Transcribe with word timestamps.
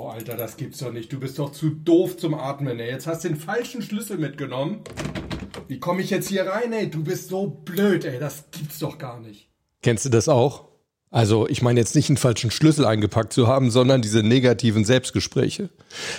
Oh, 0.00 0.10
Alter, 0.10 0.36
das 0.36 0.56
gibt's 0.56 0.78
doch 0.78 0.92
nicht. 0.92 1.12
Du 1.12 1.18
bist 1.18 1.40
doch 1.40 1.50
zu 1.50 1.70
doof 1.70 2.18
zum 2.18 2.34
Atmen, 2.34 2.78
ey. 2.78 2.88
Jetzt 2.88 3.08
hast 3.08 3.24
du 3.24 3.28
den 3.28 3.36
falschen 3.36 3.82
Schlüssel 3.82 4.16
mitgenommen. 4.16 4.82
Wie 5.66 5.80
komme 5.80 6.02
ich 6.02 6.10
jetzt 6.10 6.28
hier 6.28 6.46
rein, 6.46 6.72
ey? 6.72 6.88
Du 6.88 7.02
bist 7.02 7.28
so 7.28 7.48
blöd, 7.48 8.04
ey. 8.04 8.20
Das 8.20 8.44
gibt's 8.52 8.78
doch 8.78 8.98
gar 8.98 9.18
nicht. 9.18 9.48
Kennst 9.82 10.04
du 10.04 10.08
das 10.08 10.28
auch? 10.28 10.68
Also 11.10 11.48
ich 11.48 11.62
meine 11.62 11.80
jetzt 11.80 11.96
nicht 11.96 12.10
einen 12.10 12.16
falschen 12.16 12.52
Schlüssel 12.52 12.86
eingepackt 12.86 13.32
zu 13.32 13.48
haben, 13.48 13.72
sondern 13.72 14.00
diese 14.00 14.22
negativen 14.22 14.84
Selbstgespräche. 14.84 15.68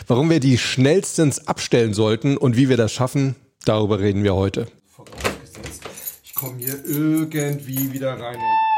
Warum 0.08 0.30
wir 0.30 0.42
die 0.42 0.58
schnellstens 0.58 1.48
abstellen 1.48 1.94
sollten 1.94 2.36
und 2.36 2.58
wie 2.58 2.68
wir 2.68 2.76
das 2.76 2.92
schaffen, 2.92 3.36
darüber 3.64 4.02
reden 4.02 4.26
wir 4.26 4.36
heute. 4.36 4.68
Ich 6.26 6.36
komme 6.36 6.58
hier 6.58 6.84
irgendwie 6.86 7.94
wieder 7.94 8.20
rein. 8.20 8.36
Ey. 8.36 8.69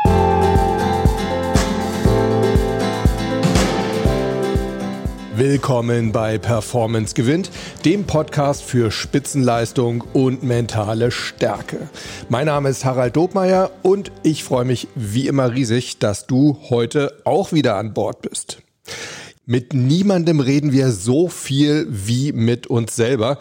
Willkommen 5.34 6.12
bei 6.12 6.38
Performance 6.38 7.16
gewinnt, 7.16 7.52
dem 7.86 8.04
Podcast 8.04 8.64
für 8.64 8.92
Spitzenleistung 8.92 10.04
und 10.12 10.44
mentale 10.44 11.10
Stärke. 11.10 11.90
Mein 12.28 12.48
Name 12.48 12.68
ist 12.68 12.84
Harald 12.84 13.16
Dobmeier 13.16 13.72
und 13.82 14.12
ich 14.24 14.44
freue 14.44 14.66
mich 14.66 14.90
wie 14.94 15.28
immer 15.28 15.54
riesig, 15.54 16.00
dass 16.00 16.28
du 16.28 16.58
heute 16.70 17.22
auch 17.24 17.54
wieder 17.54 17.78
an 17.78 17.94
Bord 17.94 18.22
bist. 18.22 18.62
Mit 19.46 19.74
niemandem 19.74 20.42
reden 20.42 20.74
wir 20.74 20.92
so 20.92 21.30
viel 21.30 21.88
wie 21.90 22.34
mit 22.34 22.68
uns 22.68 22.98
selber. 22.98 23.38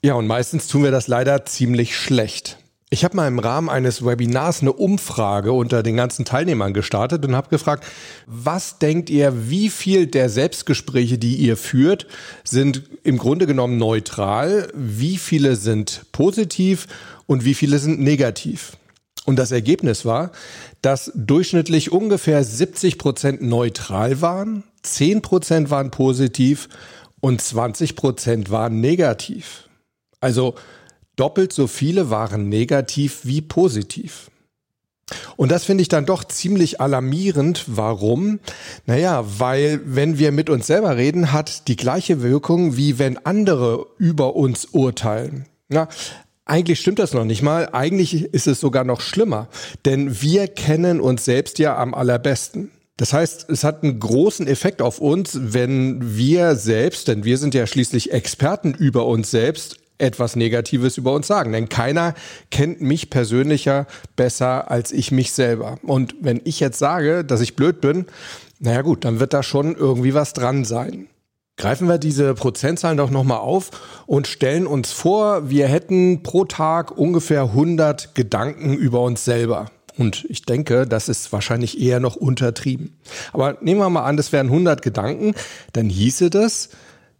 Ja, 0.00 0.14
und 0.14 0.28
meistens 0.28 0.68
tun 0.68 0.84
wir 0.84 0.92
das 0.92 1.08
leider 1.08 1.44
ziemlich 1.44 1.96
schlecht. 1.96 2.61
Ich 2.92 3.04
habe 3.04 3.16
mal 3.16 3.26
im 3.26 3.38
Rahmen 3.38 3.70
eines 3.70 4.04
Webinars 4.04 4.60
eine 4.60 4.74
Umfrage 4.74 5.54
unter 5.54 5.82
den 5.82 5.96
ganzen 5.96 6.26
Teilnehmern 6.26 6.74
gestartet 6.74 7.24
und 7.24 7.34
habe 7.34 7.48
gefragt, 7.48 7.86
was 8.26 8.80
denkt 8.80 9.08
ihr, 9.08 9.48
wie 9.48 9.70
viel 9.70 10.06
der 10.06 10.28
Selbstgespräche, 10.28 11.16
die 11.16 11.36
ihr 11.36 11.56
führt, 11.56 12.06
sind 12.44 12.82
im 13.02 13.16
Grunde 13.16 13.46
genommen 13.46 13.78
neutral, 13.78 14.68
wie 14.74 15.16
viele 15.16 15.56
sind 15.56 16.04
positiv 16.12 16.86
und 17.24 17.46
wie 17.46 17.54
viele 17.54 17.78
sind 17.78 17.98
negativ? 17.98 18.76
Und 19.24 19.36
das 19.36 19.52
Ergebnis 19.52 20.04
war, 20.04 20.30
dass 20.82 21.10
durchschnittlich 21.14 21.92
ungefähr 21.92 22.44
70 22.44 22.98
Prozent 22.98 23.40
neutral 23.40 24.20
waren, 24.20 24.64
10 24.82 25.22
Prozent 25.22 25.70
waren 25.70 25.90
positiv 25.90 26.68
und 27.20 27.40
20 27.40 27.96
Prozent 27.96 28.50
waren 28.50 28.82
negativ. 28.82 29.70
Also 30.20 30.56
doppelt 31.16 31.52
so 31.52 31.66
viele 31.66 32.10
waren 32.10 32.48
negativ 32.48 33.20
wie 33.24 33.40
positiv. 33.40 34.30
Und 35.36 35.50
das 35.50 35.64
finde 35.64 35.82
ich 35.82 35.88
dann 35.88 36.06
doch 36.06 36.24
ziemlich 36.24 36.80
alarmierend. 36.80 37.64
Warum? 37.66 38.40
Naja, 38.86 39.24
weil 39.38 39.80
wenn 39.84 40.18
wir 40.18 40.32
mit 40.32 40.48
uns 40.48 40.66
selber 40.66 40.96
reden, 40.96 41.32
hat 41.32 41.68
die 41.68 41.76
gleiche 41.76 42.22
Wirkung, 42.22 42.76
wie 42.76 42.98
wenn 42.98 43.18
andere 43.26 43.86
über 43.98 44.36
uns 44.36 44.66
urteilen. 44.66 45.46
Na, 45.68 45.88
eigentlich 46.44 46.80
stimmt 46.80 46.98
das 46.98 47.14
noch 47.14 47.24
nicht 47.24 47.42
mal. 47.42 47.68
Eigentlich 47.72 48.24
ist 48.24 48.46
es 48.46 48.60
sogar 48.60 48.84
noch 48.84 49.00
schlimmer. 49.00 49.48
Denn 49.84 50.20
wir 50.22 50.48
kennen 50.48 51.00
uns 51.00 51.24
selbst 51.24 51.58
ja 51.58 51.76
am 51.76 51.94
allerbesten. 51.94 52.70
Das 52.96 53.12
heißt, 53.12 53.48
es 53.48 53.64
hat 53.64 53.82
einen 53.82 53.98
großen 53.98 54.46
Effekt 54.46 54.82
auf 54.82 55.00
uns, 55.00 55.38
wenn 55.40 56.16
wir 56.16 56.56
selbst, 56.56 57.08
denn 57.08 57.24
wir 57.24 57.38
sind 57.38 57.54
ja 57.54 57.66
schließlich 57.66 58.12
Experten 58.12 58.74
über 58.74 59.06
uns 59.06 59.30
selbst, 59.30 59.78
etwas 60.02 60.36
Negatives 60.36 60.98
über 60.98 61.12
uns 61.12 61.26
sagen. 61.26 61.52
Denn 61.52 61.68
keiner 61.68 62.14
kennt 62.50 62.80
mich 62.80 63.08
persönlicher 63.08 63.86
besser 64.16 64.70
als 64.70 64.92
ich 64.92 65.12
mich 65.12 65.32
selber. 65.32 65.78
Und 65.82 66.16
wenn 66.20 66.40
ich 66.44 66.60
jetzt 66.60 66.78
sage, 66.78 67.24
dass 67.24 67.40
ich 67.40 67.56
blöd 67.56 67.80
bin, 67.80 68.06
naja 68.58 68.82
gut, 68.82 69.04
dann 69.04 69.20
wird 69.20 69.32
da 69.32 69.42
schon 69.42 69.74
irgendwie 69.74 70.14
was 70.14 70.34
dran 70.34 70.64
sein. 70.64 71.08
Greifen 71.56 71.86
wir 71.86 71.98
diese 71.98 72.34
Prozentzahlen 72.34 72.96
doch 72.96 73.10
nochmal 73.10 73.38
auf 73.38 73.70
und 74.06 74.26
stellen 74.26 74.66
uns 74.66 74.90
vor, 74.90 75.50
wir 75.50 75.68
hätten 75.68 76.22
pro 76.22 76.44
Tag 76.44 76.96
ungefähr 76.96 77.42
100 77.42 78.14
Gedanken 78.14 78.74
über 78.74 79.02
uns 79.02 79.24
selber. 79.24 79.70
Und 79.98 80.24
ich 80.28 80.44
denke, 80.44 80.86
das 80.86 81.08
ist 81.08 81.32
wahrscheinlich 81.32 81.80
eher 81.80 82.00
noch 82.00 82.16
untertrieben. 82.16 82.98
Aber 83.32 83.58
nehmen 83.60 83.80
wir 83.80 83.90
mal 83.90 84.04
an, 84.04 84.16
das 84.16 84.32
wären 84.32 84.46
100 84.46 84.80
Gedanken, 84.80 85.34
dann 85.72 85.88
hieße 85.90 86.30
das, 86.30 86.70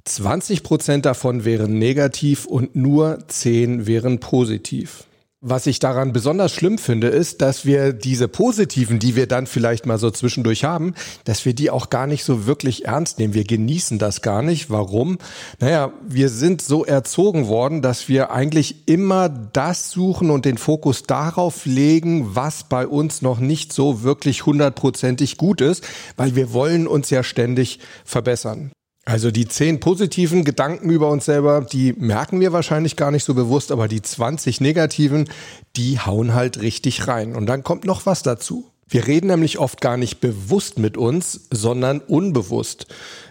20 0.04 0.62
Prozent 0.62 1.06
davon 1.06 1.44
wären 1.44 1.78
negativ 1.78 2.46
und 2.46 2.74
nur 2.74 3.18
10 3.28 3.86
wären 3.86 4.18
positiv. 4.20 5.04
Was 5.44 5.66
ich 5.66 5.80
daran 5.80 6.12
besonders 6.12 6.52
schlimm 6.52 6.78
finde, 6.78 7.08
ist, 7.08 7.42
dass 7.42 7.66
wir 7.66 7.92
diese 7.92 8.28
positiven, 8.28 9.00
die 9.00 9.16
wir 9.16 9.26
dann 9.26 9.48
vielleicht 9.48 9.86
mal 9.86 9.98
so 9.98 10.08
zwischendurch 10.12 10.62
haben, 10.62 10.94
dass 11.24 11.44
wir 11.44 11.52
die 11.52 11.68
auch 11.68 11.90
gar 11.90 12.06
nicht 12.06 12.22
so 12.22 12.46
wirklich 12.46 12.84
ernst 12.84 13.18
nehmen. 13.18 13.34
Wir 13.34 13.42
genießen 13.42 13.98
das 13.98 14.22
gar 14.22 14.42
nicht. 14.42 14.70
Warum? 14.70 15.18
Naja, 15.58 15.92
wir 16.06 16.28
sind 16.28 16.62
so 16.62 16.84
erzogen 16.84 17.48
worden, 17.48 17.82
dass 17.82 18.08
wir 18.08 18.30
eigentlich 18.30 18.86
immer 18.86 19.28
das 19.28 19.90
suchen 19.90 20.30
und 20.30 20.44
den 20.44 20.58
Fokus 20.58 21.02
darauf 21.02 21.66
legen, 21.66 22.36
was 22.36 22.62
bei 22.62 22.86
uns 22.86 23.20
noch 23.20 23.40
nicht 23.40 23.72
so 23.72 24.04
wirklich 24.04 24.46
hundertprozentig 24.46 25.38
gut 25.38 25.60
ist, 25.60 25.82
weil 26.16 26.36
wir 26.36 26.52
wollen 26.52 26.86
uns 26.86 27.10
ja 27.10 27.24
ständig 27.24 27.80
verbessern. 28.04 28.70
Also 29.04 29.32
die 29.32 29.48
zehn 29.48 29.80
positiven 29.80 30.44
Gedanken 30.44 30.88
über 30.90 31.08
uns 31.08 31.24
selber, 31.24 31.62
die 31.62 31.92
merken 31.94 32.38
wir 32.40 32.52
wahrscheinlich 32.52 32.94
gar 32.94 33.10
nicht 33.10 33.24
so 33.24 33.34
bewusst, 33.34 33.72
aber 33.72 33.88
die 33.88 34.00
20 34.00 34.60
negativen, 34.60 35.28
die 35.74 35.98
hauen 35.98 36.34
halt 36.34 36.60
richtig 36.60 37.08
rein. 37.08 37.34
Und 37.34 37.46
dann 37.46 37.64
kommt 37.64 37.84
noch 37.84 38.06
was 38.06 38.22
dazu. 38.22 38.70
Wir 38.88 39.06
reden 39.06 39.28
nämlich 39.28 39.58
oft 39.58 39.80
gar 39.80 39.96
nicht 39.96 40.20
bewusst 40.20 40.78
mit 40.78 40.96
uns, 40.96 41.48
sondern 41.50 42.00
unbewusst. 42.00 42.86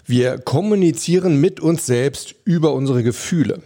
Wir 0.05 0.39
kommunizieren 0.39 1.39
mit 1.39 1.59
uns 1.59 1.85
selbst 1.85 2.35
über 2.43 2.73
unsere 2.73 3.03
Gefühle. 3.03 3.61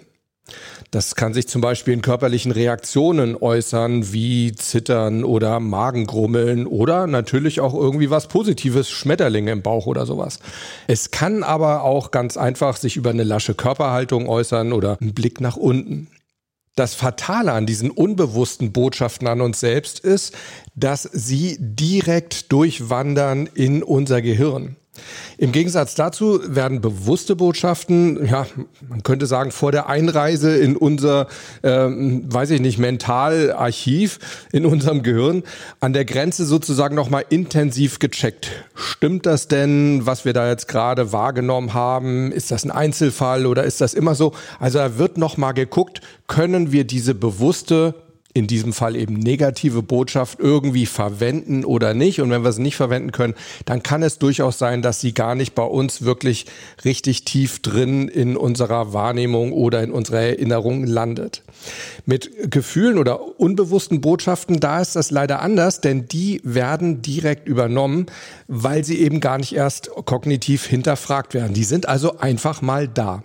Das 0.91 1.15
kann 1.15 1.33
sich 1.33 1.47
zum 1.47 1.61
Beispiel 1.61 1.93
in 1.93 2.01
körperlichen 2.01 2.51
Reaktionen 2.51 3.35
äußern, 3.35 4.13
wie 4.13 4.53
Zittern 4.55 5.23
oder 5.23 5.59
Magengrummeln 5.59 6.67
oder 6.67 7.07
natürlich 7.07 7.59
auch 7.59 7.73
irgendwie 7.73 8.09
was 8.09 8.27
Positives, 8.27 8.89
Schmetterlinge 8.89 9.51
im 9.51 9.61
Bauch 9.61 9.87
oder 9.87 10.05
sowas. 10.05 10.39
Es 10.87 11.11
kann 11.11 11.43
aber 11.43 11.83
auch 11.83 12.11
ganz 12.11 12.37
einfach 12.37 12.77
sich 12.77 12.95
über 12.95 13.09
eine 13.09 13.23
lasche 13.23 13.55
Körperhaltung 13.55 14.29
äußern 14.29 14.71
oder 14.73 14.97
einen 15.01 15.13
Blick 15.13 15.41
nach 15.41 15.57
unten. 15.57 16.07
Das 16.75 16.93
Fatale 16.93 17.53
an 17.53 17.65
diesen 17.65 17.89
unbewussten 17.89 18.73
Botschaften 18.73 19.27
an 19.27 19.39
uns 19.39 19.61
selbst 19.61 19.99
ist, 19.99 20.35
dass 20.75 21.03
sie 21.03 21.57
direkt 21.59 22.51
durchwandern 22.51 23.47
in 23.53 23.81
unser 23.81 24.21
Gehirn. 24.21 24.75
Im 25.37 25.51
Gegensatz 25.51 25.95
dazu 25.95 26.39
werden 26.45 26.81
bewusste 26.81 27.35
Botschaften, 27.35 28.25
ja, 28.25 28.45
man 28.87 29.03
könnte 29.03 29.25
sagen, 29.25 29.51
vor 29.51 29.71
der 29.71 29.89
Einreise 29.89 30.55
in 30.55 30.77
unser, 30.77 31.27
ähm, 31.63 32.23
weiß 32.31 32.51
ich 32.51 32.61
nicht, 32.61 32.77
Mentalarchiv 32.77 34.19
in 34.51 34.65
unserem 34.65 35.03
Gehirn 35.03 35.43
an 35.79 35.93
der 35.93 36.05
Grenze 36.05 36.45
sozusagen 36.45 36.95
nochmal 36.95 37.25
intensiv 37.29 37.99
gecheckt. 37.99 38.51
Stimmt 38.75 39.25
das 39.25 39.47
denn, 39.47 40.05
was 40.05 40.23
wir 40.23 40.33
da 40.33 40.49
jetzt 40.49 40.67
gerade 40.67 41.11
wahrgenommen 41.11 41.73
haben? 41.73 42.31
Ist 42.31 42.51
das 42.51 42.63
ein 42.63 42.71
Einzelfall 42.71 43.45
oder 43.45 43.63
ist 43.63 43.81
das 43.81 43.93
immer 43.93 44.15
so? 44.15 44.33
Also 44.59 44.79
da 44.79 44.97
wird 44.97 45.17
nochmal 45.17 45.53
geguckt, 45.53 46.01
können 46.27 46.71
wir 46.71 46.85
diese 46.85 47.13
bewusste 47.13 48.04
in 48.35 48.47
diesem 48.47 48.73
Fall 48.73 48.97
eben 48.97 49.13
negative 49.13 49.81
Botschaft 49.81 50.39
irgendwie 50.41 50.85
verwenden 50.85 51.63
oder 51.63 51.93
nicht. 51.93 52.19
Und 52.19 52.29
wenn 52.31 52.43
wir 52.43 52.51
sie 52.51 52.61
nicht 52.61 52.75
verwenden 52.75 53.13
können, 53.13 53.33
dann 53.63 53.81
kann 53.81 54.03
es 54.03 54.19
durchaus 54.19 54.59
sein, 54.59 54.81
dass 54.81 54.99
sie 54.99 55.13
gar 55.13 55.35
nicht 55.35 55.55
bei 55.55 55.63
uns 55.63 56.01
wirklich 56.01 56.45
richtig 56.83 57.23
tief 57.23 57.61
drin 57.61 58.09
in 58.09 58.35
unserer 58.35 58.91
Wahrnehmung 58.91 59.53
oder 59.53 59.81
in 59.81 59.91
unserer 59.91 60.19
Erinnerung 60.19 60.85
landet. 60.85 61.43
Mit 62.05 62.51
Gefühlen 62.51 62.97
oder 62.97 63.39
unbewussten 63.39 64.01
Botschaften, 64.01 64.59
da 64.59 64.81
ist 64.81 64.97
das 64.97 65.11
leider 65.11 65.41
anders, 65.41 65.79
denn 65.79 66.09
die 66.09 66.41
werden 66.43 67.01
direkt 67.01 67.47
übernommen, 67.47 68.07
weil 68.49 68.83
sie 68.83 68.99
eben 68.99 69.21
gar 69.21 69.37
nicht 69.37 69.55
erst 69.55 69.89
kognitiv 70.03 70.65
hinterfragt 70.65 71.33
werden. 71.33 71.53
Die 71.53 71.63
sind 71.63 71.87
also 71.87 72.19
einfach 72.19 72.61
mal 72.61 72.89
da. 72.89 73.23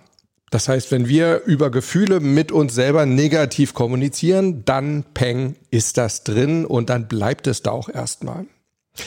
Das 0.51 0.67
heißt, 0.67 0.91
wenn 0.91 1.07
wir 1.07 1.43
über 1.45 1.71
Gefühle 1.71 2.19
mit 2.19 2.51
uns 2.51 2.75
selber 2.75 3.05
negativ 3.05 3.73
kommunizieren, 3.73 4.63
dann 4.65 5.05
peng 5.13 5.55
ist 5.71 5.97
das 5.97 6.23
drin 6.23 6.65
und 6.65 6.89
dann 6.89 7.07
bleibt 7.07 7.47
es 7.47 7.63
da 7.63 7.71
auch 7.71 7.87
erstmal. 7.87 8.45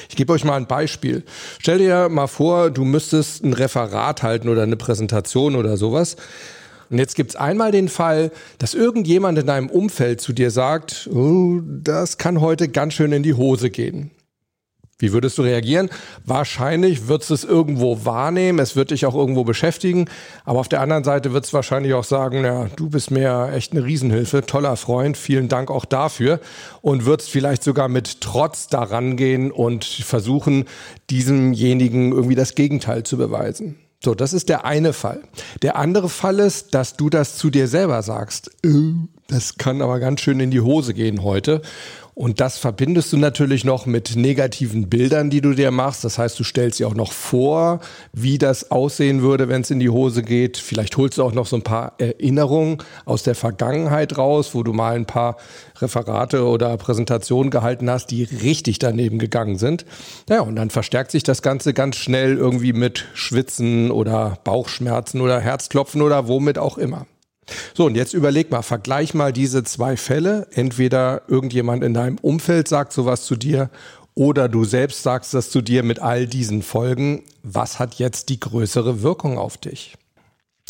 Ich 0.08 0.16
gebe 0.16 0.32
euch 0.32 0.44
mal 0.44 0.56
ein 0.56 0.66
Beispiel. 0.66 1.22
Stell 1.60 1.78
dir 1.78 2.08
mal 2.08 2.28
vor, 2.28 2.70
du 2.70 2.84
müsstest 2.84 3.44
ein 3.44 3.52
Referat 3.52 4.22
halten 4.22 4.48
oder 4.48 4.62
eine 4.62 4.78
Präsentation 4.78 5.54
oder 5.54 5.76
sowas. 5.76 6.16
Und 6.88 6.98
jetzt 6.98 7.14
gibt's 7.14 7.36
einmal 7.36 7.72
den 7.72 7.90
Fall, 7.90 8.30
dass 8.56 8.72
irgendjemand 8.72 9.38
in 9.38 9.46
deinem 9.46 9.68
Umfeld 9.68 10.22
zu 10.22 10.32
dir 10.32 10.50
sagt, 10.50 11.10
oh, 11.12 11.60
das 11.62 12.16
kann 12.16 12.40
heute 12.40 12.68
ganz 12.68 12.94
schön 12.94 13.12
in 13.12 13.22
die 13.22 13.34
Hose 13.34 13.68
gehen. 13.68 14.10
Wie 15.04 15.12
würdest 15.12 15.36
du 15.36 15.42
reagieren? 15.42 15.90
Wahrscheinlich 16.24 17.08
wird 17.08 17.28
es 17.30 17.44
irgendwo 17.44 18.06
wahrnehmen, 18.06 18.58
es 18.58 18.74
wird 18.74 18.90
dich 18.90 19.04
auch 19.04 19.14
irgendwo 19.14 19.44
beschäftigen, 19.44 20.06
aber 20.46 20.60
auf 20.60 20.68
der 20.68 20.80
anderen 20.80 21.04
Seite 21.04 21.34
wird 21.34 21.44
es 21.44 21.52
wahrscheinlich 21.52 21.92
auch 21.92 22.04
sagen, 22.04 22.42
ja, 22.42 22.68
du 22.74 22.88
bist 22.88 23.10
mir 23.10 23.50
echt 23.52 23.72
eine 23.72 23.84
Riesenhilfe, 23.84 24.46
toller 24.46 24.76
Freund, 24.76 25.18
vielen 25.18 25.50
Dank 25.50 25.70
auch 25.70 25.84
dafür 25.84 26.40
und 26.80 27.04
wird 27.04 27.20
vielleicht 27.20 27.62
sogar 27.62 27.88
mit 27.88 28.22
Trotz 28.22 28.68
daran 28.68 29.18
gehen 29.18 29.52
und 29.52 29.84
versuchen, 29.84 30.64
diesemjenigen 31.10 32.12
irgendwie 32.12 32.34
das 32.34 32.54
Gegenteil 32.54 33.02
zu 33.02 33.18
beweisen. 33.18 33.76
So, 34.02 34.14
das 34.14 34.32
ist 34.32 34.48
der 34.48 34.64
eine 34.64 34.92
Fall. 34.92 35.22
Der 35.62 35.76
andere 35.76 36.08
Fall 36.08 36.38
ist, 36.38 36.74
dass 36.74 36.96
du 36.96 37.10
das 37.10 37.36
zu 37.36 37.50
dir 37.50 37.68
selber 37.68 38.02
sagst. 38.02 38.50
Äh, 38.64 38.68
das 39.28 39.56
kann 39.56 39.80
aber 39.80 39.98
ganz 39.98 40.20
schön 40.20 40.40
in 40.40 40.50
die 40.50 40.60
Hose 40.60 40.92
gehen 40.92 41.22
heute. 41.22 41.62
Und 42.14 42.40
das 42.40 42.58
verbindest 42.58 43.12
du 43.12 43.16
natürlich 43.16 43.64
noch 43.64 43.86
mit 43.86 44.14
negativen 44.14 44.88
Bildern, 44.88 45.30
die 45.30 45.40
du 45.40 45.52
dir 45.52 45.72
machst. 45.72 46.04
Das 46.04 46.16
heißt, 46.16 46.38
du 46.38 46.44
stellst 46.44 46.78
dir 46.78 46.86
auch 46.86 46.94
noch 46.94 47.12
vor, 47.12 47.80
wie 48.12 48.38
das 48.38 48.70
aussehen 48.70 49.20
würde, 49.20 49.48
wenn 49.48 49.62
es 49.62 49.70
in 49.70 49.80
die 49.80 49.88
Hose 49.88 50.22
geht. 50.22 50.56
Vielleicht 50.56 50.96
holst 50.96 51.18
du 51.18 51.24
auch 51.24 51.32
noch 51.32 51.46
so 51.46 51.56
ein 51.56 51.62
paar 51.62 51.94
Erinnerungen 51.98 52.78
aus 53.04 53.24
der 53.24 53.34
Vergangenheit 53.34 54.16
raus, 54.16 54.54
wo 54.54 54.62
du 54.62 54.72
mal 54.72 54.94
ein 54.94 55.06
paar 55.06 55.36
Referate 55.80 56.44
oder 56.46 56.76
Präsentationen 56.76 57.50
gehalten 57.50 57.90
hast, 57.90 58.12
die 58.12 58.22
richtig 58.22 58.78
daneben 58.78 59.18
gegangen 59.18 59.58
sind. 59.58 59.84
Ja, 60.28 60.40
und 60.40 60.54
dann 60.54 60.70
verstärkt 60.70 61.10
sich 61.10 61.24
das 61.24 61.42
Ganze 61.42 61.74
ganz 61.74 61.96
schnell 61.96 62.36
irgendwie 62.36 62.72
mit 62.72 63.06
Schwitzen 63.14 63.90
oder 63.90 64.38
Bauchschmerzen 64.44 65.20
oder 65.20 65.40
Herzklopfen 65.40 66.00
oder 66.00 66.28
womit 66.28 66.58
auch 66.58 66.78
immer. 66.78 67.06
So, 67.74 67.86
und 67.86 67.94
jetzt 67.94 68.14
überleg 68.14 68.50
mal, 68.50 68.62
vergleich 68.62 69.14
mal 69.14 69.32
diese 69.32 69.64
zwei 69.64 69.96
Fälle. 69.96 70.46
Entweder 70.52 71.22
irgendjemand 71.28 71.84
in 71.84 71.94
deinem 71.94 72.18
Umfeld 72.18 72.68
sagt 72.68 72.92
sowas 72.92 73.24
zu 73.24 73.36
dir 73.36 73.70
oder 74.14 74.48
du 74.48 74.64
selbst 74.64 75.02
sagst 75.02 75.34
das 75.34 75.50
zu 75.50 75.60
dir 75.60 75.82
mit 75.82 75.98
all 75.98 76.26
diesen 76.26 76.62
Folgen. 76.62 77.24
Was 77.42 77.78
hat 77.78 77.96
jetzt 77.96 78.28
die 78.28 78.40
größere 78.40 79.02
Wirkung 79.02 79.38
auf 79.38 79.56
dich? 79.56 79.96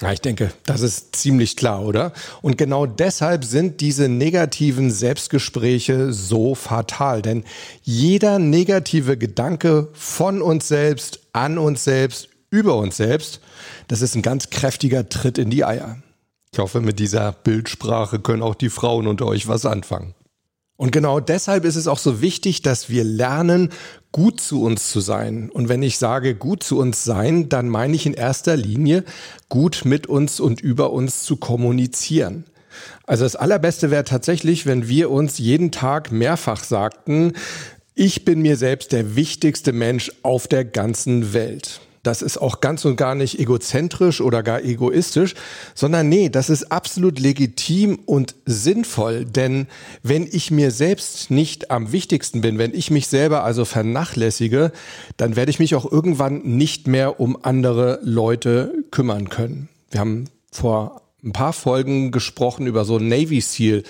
Ja, 0.01 0.13
ich 0.13 0.21
denke, 0.21 0.51
das 0.67 0.81
ist 0.81 1.15
ziemlich 1.15 1.57
klar, 1.57 1.85
oder? 1.85 2.13
Und 2.43 2.59
genau 2.59 2.85
deshalb 2.85 3.45
sind 3.45 3.81
diese 3.81 4.09
negativen 4.09 4.91
Selbstgespräche 4.91 6.13
so 6.13 6.57
fatal. 6.57 7.23
Denn 7.23 7.45
jeder 7.83 8.41
negative 8.41 9.17
Gedanke 9.17 9.89
von 9.93 10.43
uns 10.43 10.67
selbst, 10.67 11.21
an 11.33 11.59
uns 11.59 11.85
selbst, 11.85 12.29
über 12.51 12.77
uns 12.77 12.97
selbst, 12.97 13.41
das 13.87 14.03
ist 14.03 14.17
ein 14.17 14.23
ganz 14.23 14.51
kräftiger 14.51 15.09
Tritt 15.09 15.39
in 15.39 15.51
die 15.51 15.65
Eier. 15.65 15.99
Ich 16.55 16.61
hoffe, 16.61 16.81
mit 16.81 17.01
dieser 17.01 17.33
Bildsprache 17.33 18.21
können 18.21 18.41
auch 18.41 18.55
die 18.55 18.69
Frauen 18.69 19.09
unter 19.09 19.27
euch 19.27 19.49
was 19.49 19.67
anfangen. 19.67 20.15
Und 20.77 20.93
genau 20.93 21.19
deshalb 21.19 21.65
ist 21.65 21.75
es 21.75 21.89
auch 21.89 21.99
so 21.99 22.21
wichtig, 22.21 22.63
dass 22.63 22.89
wir 22.89 23.03
lernen, 23.03 23.71
gut 24.13 24.41
zu 24.41 24.63
uns 24.63 24.89
zu 24.89 25.01
sein. 25.01 25.51
Und 25.51 25.69
wenn 25.69 25.83
ich 25.83 25.99
sage 25.99 26.37
gut 26.37 26.63
zu 26.63 26.79
uns 26.79 27.03
sein, 27.03 27.49
dann 27.49 27.69
meine 27.69 27.97
ich 27.97 28.07
in 28.07 28.15
erster 28.15 28.57
Linie 28.57 29.03
gut 29.49 29.83
mit 29.85 30.07
uns 30.07 30.39
und 30.39 30.61
über 30.61 30.93
uns 30.93 31.25
zu 31.25 31.39
kommunizieren. 31.39 32.45
Also 33.05 33.25
das 33.25 33.35
Allerbeste 33.35 33.91
wäre 33.91 34.05
tatsächlich, 34.05 34.65
wenn 34.65 34.87
wir 34.87 35.11
uns 35.11 35.39
jeden 35.39 35.73
Tag 35.73 36.13
mehrfach 36.13 36.63
sagten, 36.63 37.33
ich 37.97 38.25
bin 38.25 38.43
mir 38.43 38.57
selbst 38.57 38.93
der 38.93 39.17
wichtigste 39.17 39.73
Mensch 39.73 40.13
auf 40.23 40.47
der 40.47 40.65
ganzen 40.65 41.33
Welt. 41.33 41.81
Das 42.05 42.23
ist 42.23 42.37
auch 42.37 42.61
ganz 42.61 42.85
und 42.85 42.97
gar 42.97 43.15
nicht 43.15 43.41
egozentrisch 43.41 44.21
oder 44.21 44.43
gar 44.43 44.63
egoistisch, 44.63 45.35
sondern 45.75 46.09
nee, 46.09 46.29
das 46.29 46.51
ist 46.51 46.71
absolut 46.71 47.19
legitim 47.19 47.99
und 48.07 48.37
sinnvoll. 48.45 49.25
Denn 49.25 49.67
wenn 50.03 50.29
ich 50.31 50.51
mir 50.51 50.71
selbst 50.71 51.31
nicht 51.31 51.71
am 51.71 51.91
wichtigsten 51.91 52.43
bin, 52.43 52.59
wenn 52.59 52.75
ich 52.75 52.91
mich 52.91 53.09
selber 53.09 53.43
also 53.43 53.65
vernachlässige, 53.65 54.71
dann 55.17 55.35
werde 55.35 55.51
ich 55.51 55.59
mich 55.59 55.75
auch 55.75 55.91
irgendwann 55.91 56.43
nicht 56.43 56.87
mehr 56.87 57.19
um 57.19 57.39
andere 57.43 57.99
Leute 58.03 58.73
kümmern 58.91 59.31
können. 59.31 59.69
Wir 59.91 60.01
haben 60.01 60.27
vor 60.53 61.01
ein 61.25 61.33
paar 61.33 61.55
Folgen 61.55 62.11
gesprochen 62.11 62.67
über 62.67 62.85
so 62.85 62.99
Navy 62.99 63.41
SEAL 63.41 63.83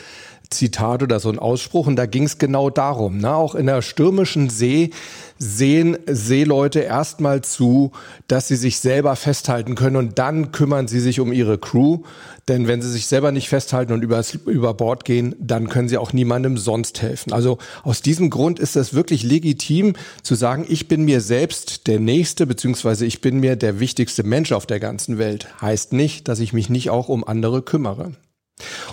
Zitat 0.50 1.02
oder 1.02 1.20
so 1.20 1.30
ein 1.30 1.38
Ausspruch 1.38 1.86
und 1.86 1.96
da 1.96 2.06
ging 2.06 2.24
es 2.24 2.38
genau 2.38 2.70
darum. 2.70 3.18
Ne? 3.18 3.34
Auch 3.34 3.54
in 3.54 3.66
der 3.66 3.82
stürmischen 3.82 4.50
See 4.50 4.90
sehen 5.38 5.98
Seeleute 6.06 6.80
erstmal 6.80 7.42
zu, 7.42 7.92
dass 8.28 8.48
sie 8.48 8.56
sich 8.56 8.78
selber 8.78 9.16
festhalten 9.16 9.74
können 9.74 9.96
und 9.96 10.18
dann 10.18 10.52
kümmern 10.52 10.86
sie 10.86 11.00
sich 11.00 11.20
um 11.20 11.32
ihre 11.32 11.58
Crew. 11.58 12.00
Denn 12.46 12.68
wenn 12.68 12.82
sie 12.82 12.90
sich 12.90 13.06
selber 13.06 13.32
nicht 13.32 13.48
festhalten 13.48 13.92
und 13.92 14.02
übers, 14.02 14.34
über 14.34 14.74
Bord 14.74 15.04
gehen, 15.04 15.34
dann 15.38 15.68
können 15.68 15.88
sie 15.88 15.96
auch 15.96 16.12
niemandem 16.12 16.58
sonst 16.58 17.00
helfen. 17.00 17.32
Also 17.32 17.58
aus 17.82 18.02
diesem 18.02 18.28
Grund 18.28 18.58
ist 18.58 18.76
es 18.76 18.92
wirklich 18.92 19.22
legitim 19.22 19.94
zu 20.22 20.34
sagen, 20.34 20.66
ich 20.68 20.86
bin 20.86 21.04
mir 21.04 21.20
selbst 21.20 21.86
der 21.86 22.00
Nächste, 22.00 22.46
beziehungsweise 22.46 23.06
ich 23.06 23.20
bin 23.20 23.40
mir 23.40 23.56
der 23.56 23.80
wichtigste 23.80 24.24
Mensch 24.24 24.52
auf 24.52 24.66
der 24.66 24.78
ganzen 24.78 25.18
Welt. 25.18 25.48
Heißt 25.60 25.94
nicht, 25.94 26.28
dass 26.28 26.38
ich 26.38 26.52
mich 26.52 26.68
nicht 26.68 26.90
auch 26.90 27.08
um 27.08 27.26
andere 27.26 27.62
kümmere. 27.62 28.12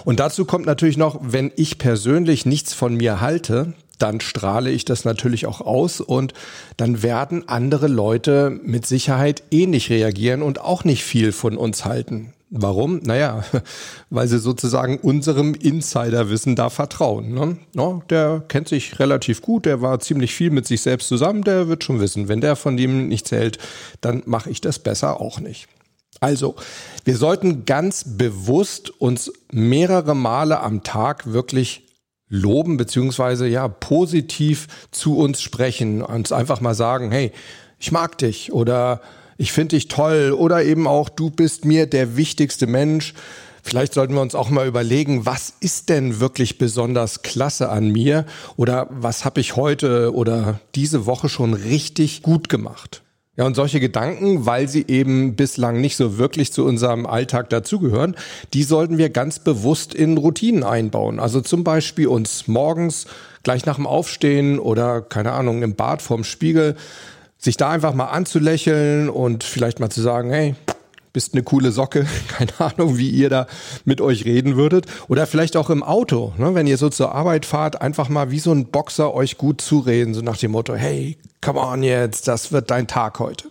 Und 0.06 0.20
dazu 0.20 0.46
kommt 0.46 0.66
natürlich 0.66 0.98
noch, 0.98 1.20
wenn 1.22 1.52
ich 1.56 1.78
persönlich 1.78 2.46
nichts 2.46 2.74
von 2.74 2.96
mir 2.96 3.22
halte, 3.22 3.74
dann 4.00 4.20
strahle 4.20 4.72
ich 4.72 4.84
das 4.86 5.06
natürlich 5.06 5.46
auch 5.46 5.62
aus 5.62 6.02
und 6.02 6.34
dann 6.78 7.04
werden 7.04 7.48
andere 7.48 7.88
Leute 7.88 8.60
mit 8.64 8.86
Sicherheit 8.86 9.44
ähnlich 9.52 9.92
eh 9.92 9.96
reagieren 9.96 10.42
und 10.42 10.60
auch 10.60 10.84
nicht 10.84 11.04
viel 11.04 11.32
von 11.32 11.56
uns 11.56 11.86
halten. 11.86 12.34
Warum? 12.50 13.00
Naja, 13.04 13.46
weil 14.10 14.28
sie 14.28 14.40
sozusagen 14.40 14.98
unserem 14.98 15.54
Insiderwissen 15.54 16.56
da 16.56 16.70
vertrauen. 16.70 17.34
Ne? 17.34 17.58
No, 17.74 18.04
der 18.10 18.44
kennt 18.48 18.68
sich 18.68 19.00
relativ 19.00 19.42
gut, 19.42 19.66
der 19.66 19.82
war 19.82 20.00
ziemlich 20.00 20.34
viel 20.34 20.50
mit 20.50 20.68
sich 20.68 20.82
selbst 20.82 21.08
zusammen, 21.08 21.44
der 21.44 21.68
wird 21.70 21.84
schon 21.84 22.02
wissen, 22.02 22.28
wenn 22.28 22.42
der 22.42 22.56
von 22.56 22.76
dem 22.76 23.08
nichts 23.08 23.32
hält, 23.32 23.58
dann 24.02 24.24
mache 24.26 24.50
ich 24.50 24.60
das 24.60 24.80
besser 24.80 25.22
auch 25.22 25.40
nicht. 25.40 25.70
Also, 26.24 26.56
wir 27.04 27.18
sollten 27.18 27.66
ganz 27.66 28.06
bewusst 28.06 28.92
uns 29.02 29.34
mehrere 29.52 30.16
Male 30.16 30.60
am 30.60 30.84
Tag 30.84 31.34
wirklich 31.34 31.88
loben, 32.30 32.78
beziehungsweise 32.78 33.48
ja, 33.48 33.68
positiv 33.68 34.68
zu 34.92 35.18
uns 35.18 35.42
sprechen, 35.42 36.04
uns 36.04 36.32
einfach 36.32 36.62
mal 36.62 36.76
sagen, 36.76 37.12
hey, 37.12 37.32
ich 37.80 37.92
mag 37.92 38.20
dich 38.20 38.54
oder 38.54 39.02
ich 39.38 39.52
finde 39.52 39.76
dich 39.76 39.88
toll 39.88 40.32
oder 40.38 40.64
eben 40.64 40.86
auch, 40.86 41.10
du 41.10 41.32
bist 41.32 41.66
mir 41.66 41.88
der 41.88 42.16
wichtigste 42.16 42.68
Mensch. 42.68 43.16
Vielleicht 43.64 43.96
sollten 43.96 44.14
wir 44.14 44.22
uns 44.22 44.36
auch 44.36 44.50
mal 44.50 44.68
überlegen, 44.68 45.26
was 45.26 45.54
ist 45.60 45.90
denn 45.90 46.20
wirklich 46.20 46.60
besonders 46.60 47.24
klasse 47.24 47.70
an 47.70 47.90
mir 47.90 48.28
oder 48.58 48.88
was 48.92 49.26
habe 49.26 49.42
ich 49.42 49.56
heute 49.56 50.14
oder 50.14 50.60
diese 50.76 51.08
Woche 51.08 51.30
schon 51.30 51.56
richtig 51.56 52.22
gut 52.22 52.48
gemacht. 52.48 53.02
Ja, 53.42 53.48
und 53.48 53.56
solche 53.56 53.80
Gedanken, 53.80 54.46
weil 54.46 54.68
sie 54.68 54.86
eben 54.88 55.36
bislang 55.36 55.82
nicht 55.82 55.98
so 55.98 56.20
wirklich 56.20 56.54
zu 56.54 56.64
unserem 56.64 57.08
Alltag 57.08 57.50
dazugehören, 57.50 58.16
die 58.54 58.62
sollten 58.62 59.00
wir 59.00 59.10
ganz 59.10 59.40
bewusst 59.40 59.96
in 59.96 60.16
Routinen 60.20 60.64
einbauen. 60.64 61.20
Also 61.20 61.42
zum 61.42 61.64
Beispiel 61.64 62.06
uns 62.06 62.48
morgens 62.48 63.08
gleich 63.42 63.66
nach 63.66 63.78
dem 63.78 63.88
Aufstehen 63.88 64.60
oder 64.60 65.02
keine 65.02 65.32
Ahnung 65.32 65.64
im 65.64 65.74
Bad 65.74 66.04
vorm 66.04 66.24
Spiegel 66.24 66.76
sich 67.40 67.58
da 67.58 67.72
einfach 67.72 67.96
mal 67.96 68.10
anzulächeln 68.10 69.10
und 69.10 69.44
vielleicht 69.44 69.80
mal 69.80 69.90
zu 69.90 70.02
sagen, 70.02 70.30
hey, 70.30 70.54
bist 71.14 71.34
eine 71.34 71.44
coole 71.44 71.72
Socke. 71.72 72.06
Keine 72.28 72.52
Ahnung, 72.60 72.98
wie 72.98 73.10
ihr 73.10 73.30
da 73.30 73.48
mit 73.86 74.02
euch 74.02 74.26
reden 74.26 74.56
würdet. 74.56 74.86
Oder 75.08 75.28
vielleicht 75.28 75.58
auch 75.58 75.70
im 75.70 75.84
Auto, 75.84 76.34
ne? 76.38 76.56
wenn 76.56 76.68
ihr 76.68 76.78
so 76.78 76.90
zur 76.90 77.14
Arbeit 77.14 77.46
fahrt, 77.46 77.82
einfach 77.82 78.10
mal 78.10 78.32
wie 78.32 78.40
so 78.40 78.52
ein 78.52 78.68
Boxer 78.68 79.14
euch 79.14 79.38
gut 79.38 79.62
zureden, 79.62 80.14
so 80.14 80.22
nach 80.22 80.38
dem 80.38 80.52
Motto, 80.52 80.76
hey, 80.76 81.18
come 81.42 81.60
on 81.60 81.84
jetzt, 81.84 82.28
das 82.28 82.52
wird 82.52 82.72
dein 82.72 82.88
Tag 82.88 83.20
heute. 83.20 83.50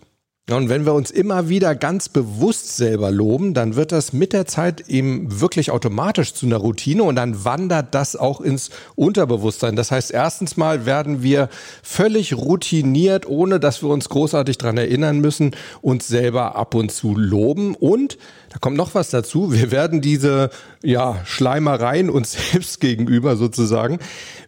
Und 0.51 0.69
wenn 0.69 0.85
wir 0.85 0.93
uns 0.93 1.11
immer 1.11 1.49
wieder 1.49 1.75
ganz 1.75 2.09
bewusst 2.09 2.75
selber 2.75 3.11
loben, 3.11 3.53
dann 3.53 3.75
wird 3.75 3.91
das 3.91 4.13
mit 4.13 4.33
der 4.33 4.45
Zeit 4.45 4.89
eben 4.89 5.41
wirklich 5.41 5.71
automatisch 5.71 6.33
zu 6.33 6.45
einer 6.45 6.57
Routine 6.57 7.03
und 7.03 7.15
dann 7.15 7.45
wandert 7.45 7.93
das 7.93 8.15
auch 8.15 8.41
ins 8.41 8.69
Unterbewusstsein. 8.95 9.75
Das 9.75 9.91
heißt, 9.91 10.11
erstens 10.11 10.57
mal 10.57 10.85
werden 10.85 11.23
wir 11.23 11.49
völlig 11.83 12.35
routiniert, 12.35 13.27
ohne 13.27 13.59
dass 13.59 13.81
wir 13.81 13.89
uns 13.89 14.09
großartig 14.09 14.57
dran 14.57 14.77
erinnern 14.77 15.19
müssen, 15.19 15.55
uns 15.81 16.07
selber 16.07 16.55
ab 16.55 16.75
und 16.75 16.91
zu 16.91 17.15
loben 17.15 17.75
und 17.75 18.17
da 18.49 18.57
kommt 18.59 18.75
noch 18.75 18.95
was 18.95 19.09
dazu. 19.09 19.53
Wir 19.53 19.71
werden 19.71 20.01
diese, 20.01 20.49
ja, 20.83 21.21
Schleimereien 21.23 22.09
uns 22.09 22.31
selbst 22.51 22.81
gegenüber 22.81 23.37
sozusagen 23.37 23.99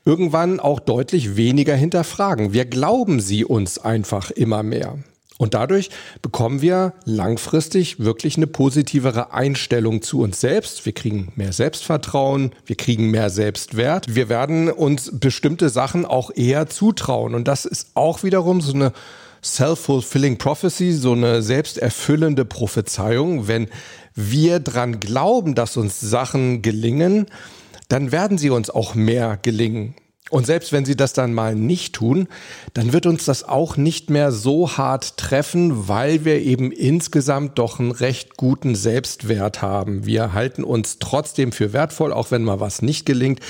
irgendwann 0.05 0.59
auch 0.59 0.79
deutlich 0.79 1.37
weniger 1.37 1.75
hinterfragen. 1.75 2.51
Wir 2.51 2.65
glauben 2.65 3.21
sie 3.21 3.45
uns 3.45 3.79
einfach 3.79 4.29
immer 4.31 4.61
mehr. 4.61 4.97
Und 5.43 5.55
dadurch 5.55 5.89
bekommen 6.21 6.61
wir 6.61 6.93
langfristig 7.03 7.99
wirklich 7.99 8.37
eine 8.37 8.47
positivere 8.47 9.33
Einstellung 9.33 10.01
zu 10.01 10.21
uns 10.21 10.39
selbst. 10.39 10.85
Wir 10.85 10.93
kriegen 10.93 11.33
mehr 11.35 11.51
Selbstvertrauen, 11.51 12.53
wir 12.65 12.77
kriegen 12.77 13.11
mehr 13.11 13.29
Selbstwert. 13.29 14.15
Wir 14.15 14.29
werden 14.29 14.71
uns 14.71 15.11
bestimmte 15.19 15.67
Sachen 15.67 16.05
auch 16.05 16.31
eher 16.33 16.67
zutrauen. 16.69 17.35
Und 17.35 17.49
das 17.49 17.65
ist 17.65 17.89
auch 17.93 18.23
wiederum 18.23 18.61
so 18.61 18.71
eine 18.71 18.93
self-fulfilling 19.43 20.37
prophecy, 20.37 20.93
so 20.93 21.11
eine 21.11 21.41
selbsterfüllende 21.41 22.45
Prophezeiung. 22.45 23.45
Wenn 23.45 23.67
wir 24.15 24.61
dran 24.61 25.01
glauben, 25.01 25.55
dass 25.55 25.75
uns 25.75 25.99
Sachen 25.99 26.61
gelingen, 26.61 27.25
dann 27.89 28.13
werden 28.13 28.37
sie 28.37 28.49
uns 28.49 28.69
auch 28.69 28.95
mehr 28.95 29.37
gelingen. 29.41 29.95
Und 30.33 30.47
selbst 30.47 30.71
wenn 30.71 30.83
sie 30.83 30.95
das 30.95 31.13
dann 31.13 31.31
mal 31.31 31.53
nicht 31.53 31.93
tun, 31.93 32.27
dann 32.73 32.91
wird 32.91 33.05
uns 33.05 33.23
das 33.25 33.43
auch 33.43 33.77
nicht 33.77 34.09
mehr 34.09 34.31
so 34.31 34.77
hart 34.77 35.15
treffen, 35.17 35.87
weil 35.87 36.25
wir 36.25 36.41
eben 36.41 36.71
insgesamt 36.71 37.59
doch 37.59 37.79
einen 37.79 37.91
recht 37.91 38.35
guten 38.35 38.73
Selbstwert 38.73 39.61
haben. 39.61 40.07
Wir 40.07 40.33
halten 40.33 40.63
uns 40.63 40.97
trotzdem 40.97 41.51
für 41.51 41.71
wertvoll, 41.71 42.11
auch 42.11 42.31
wenn 42.31 42.43
mal 42.43 42.59
was 42.59 42.81
nicht 42.81 43.05
gelingt. 43.05 43.41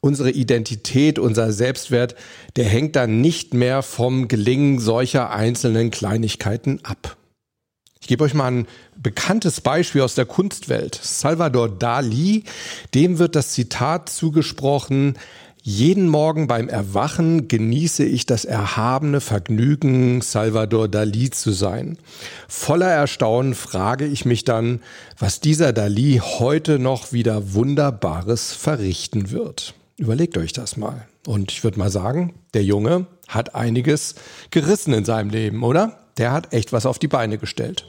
Unsere 0.00 0.30
Identität, 0.30 1.18
unser 1.18 1.52
Selbstwert, 1.52 2.14
der 2.56 2.66
hängt 2.66 2.96
dann 2.96 3.22
nicht 3.22 3.54
mehr 3.54 3.80
vom 3.80 4.28
Gelingen 4.28 4.78
solcher 4.78 5.30
einzelnen 5.30 5.90
Kleinigkeiten 5.90 6.80
ab. 6.84 7.16
Ich 7.98 8.08
gebe 8.08 8.22
euch 8.22 8.34
mal 8.34 8.52
ein 8.52 8.66
bekanntes 8.94 9.62
Beispiel 9.62 10.02
aus 10.02 10.14
der 10.14 10.26
Kunstwelt. 10.26 11.00
Salvador 11.02 11.70
Dali, 11.70 12.44
dem 12.94 13.18
wird 13.18 13.34
das 13.34 13.52
Zitat 13.52 14.10
zugesprochen, 14.10 15.16
jeden 15.66 16.08
Morgen 16.08 16.46
beim 16.46 16.68
Erwachen 16.68 17.48
genieße 17.48 18.04
ich 18.04 18.24
das 18.24 18.44
erhabene 18.44 19.20
Vergnügen, 19.20 20.20
Salvador 20.20 20.86
Dali 20.86 21.30
zu 21.30 21.50
sein. 21.50 21.98
Voller 22.46 22.86
Erstaunen 22.86 23.56
frage 23.56 24.06
ich 24.06 24.24
mich 24.24 24.44
dann, 24.44 24.78
was 25.18 25.40
dieser 25.40 25.72
Dali 25.72 26.20
heute 26.22 26.78
noch 26.78 27.12
wieder 27.12 27.52
Wunderbares 27.52 28.52
verrichten 28.52 29.32
wird. 29.32 29.74
Überlegt 29.96 30.38
euch 30.38 30.52
das 30.52 30.76
mal. 30.76 31.08
Und 31.26 31.50
ich 31.50 31.64
würde 31.64 31.80
mal 31.80 31.90
sagen, 31.90 32.34
der 32.54 32.62
Junge 32.62 33.06
hat 33.26 33.56
einiges 33.56 34.14
gerissen 34.52 34.94
in 34.94 35.04
seinem 35.04 35.30
Leben, 35.30 35.64
oder? 35.64 35.98
Der 36.16 36.30
hat 36.30 36.52
echt 36.52 36.72
was 36.72 36.86
auf 36.86 37.00
die 37.00 37.08
Beine 37.08 37.38
gestellt. 37.38 37.84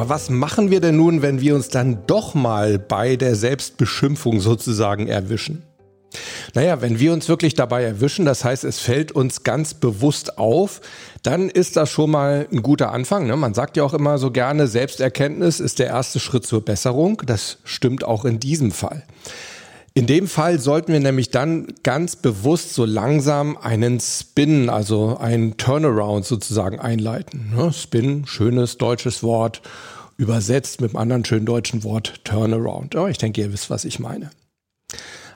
Aber 0.00 0.08
was 0.08 0.30
machen 0.30 0.70
wir 0.70 0.80
denn 0.80 0.96
nun, 0.96 1.20
wenn 1.20 1.42
wir 1.42 1.54
uns 1.54 1.68
dann 1.68 2.06
doch 2.06 2.32
mal 2.32 2.78
bei 2.78 3.16
der 3.16 3.36
Selbstbeschimpfung 3.36 4.40
sozusagen 4.40 5.08
erwischen? 5.08 5.62
Naja, 6.54 6.80
wenn 6.80 6.98
wir 6.98 7.12
uns 7.12 7.28
wirklich 7.28 7.52
dabei 7.52 7.84
erwischen, 7.84 8.24
das 8.24 8.42
heißt, 8.42 8.64
es 8.64 8.78
fällt 8.78 9.12
uns 9.12 9.42
ganz 9.42 9.74
bewusst 9.74 10.38
auf, 10.38 10.80
dann 11.22 11.50
ist 11.50 11.76
das 11.76 11.90
schon 11.90 12.12
mal 12.12 12.48
ein 12.50 12.62
guter 12.62 12.92
Anfang. 12.92 13.26
Ne? 13.26 13.36
Man 13.36 13.52
sagt 13.52 13.76
ja 13.76 13.84
auch 13.84 13.92
immer 13.92 14.16
so 14.16 14.30
gerne, 14.30 14.68
Selbsterkenntnis 14.68 15.60
ist 15.60 15.78
der 15.78 15.88
erste 15.88 16.18
Schritt 16.18 16.46
zur 16.46 16.64
Besserung. 16.64 17.22
Das 17.26 17.58
stimmt 17.64 18.02
auch 18.02 18.24
in 18.24 18.40
diesem 18.40 18.72
Fall. 18.72 19.02
In 19.92 20.06
dem 20.06 20.28
Fall 20.28 20.60
sollten 20.60 20.92
wir 20.92 21.00
nämlich 21.00 21.30
dann 21.30 21.66
ganz 21.82 22.14
bewusst 22.14 22.74
so 22.74 22.84
langsam 22.84 23.56
einen 23.56 23.98
Spin, 23.98 24.70
also 24.70 25.18
einen 25.18 25.56
Turnaround 25.56 26.24
sozusagen 26.24 26.78
einleiten. 26.78 27.52
Ne? 27.56 27.72
Spin, 27.72 28.24
schönes 28.26 28.78
deutsches 28.78 29.22
Wort, 29.24 29.62
übersetzt 30.16 30.80
mit 30.80 30.90
einem 30.90 31.02
anderen 31.02 31.24
schönen 31.24 31.46
deutschen 31.46 31.82
Wort 31.82 32.24
Turnaround. 32.24 32.94
ich 33.08 33.18
denke, 33.18 33.40
ihr 33.40 33.52
wisst, 33.52 33.70
was 33.70 33.84
ich 33.84 33.98
meine. 33.98 34.30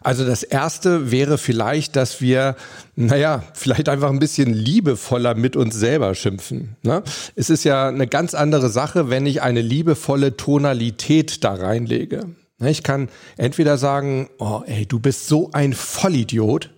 Also 0.02 0.26
das 0.26 0.42
erste 0.42 1.10
wäre 1.10 1.38
vielleicht, 1.38 1.96
dass 1.96 2.20
wir, 2.20 2.56
naja, 2.94 3.42
vielleicht 3.54 3.88
einfach 3.88 4.10
ein 4.10 4.18
bisschen 4.18 4.52
liebevoller 4.52 5.34
mit 5.34 5.56
uns 5.56 5.74
selber 5.74 6.14
schimpfen. 6.14 6.76
Ne? 6.82 7.02
Es 7.34 7.48
ist 7.48 7.64
ja 7.64 7.88
eine 7.88 8.06
ganz 8.06 8.34
andere 8.34 8.68
Sache, 8.68 9.08
wenn 9.08 9.24
ich 9.24 9.40
eine 9.40 9.62
liebevolle 9.62 10.36
Tonalität 10.36 11.42
da 11.42 11.54
reinlege. 11.54 12.26
Ne, 12.58 12.70
ich 12.70 12.82
kann 12.82 13.08
entweder 13.36 13.78
sagen, 13.78 14.28
oh, 14.38 14.62
ey, 14.66 14.86
du 14.86 15.00
bist 15.00 15.26
so 15.26 15.50
ein 15.52 15.72
Vollidiot. 15.72 16.70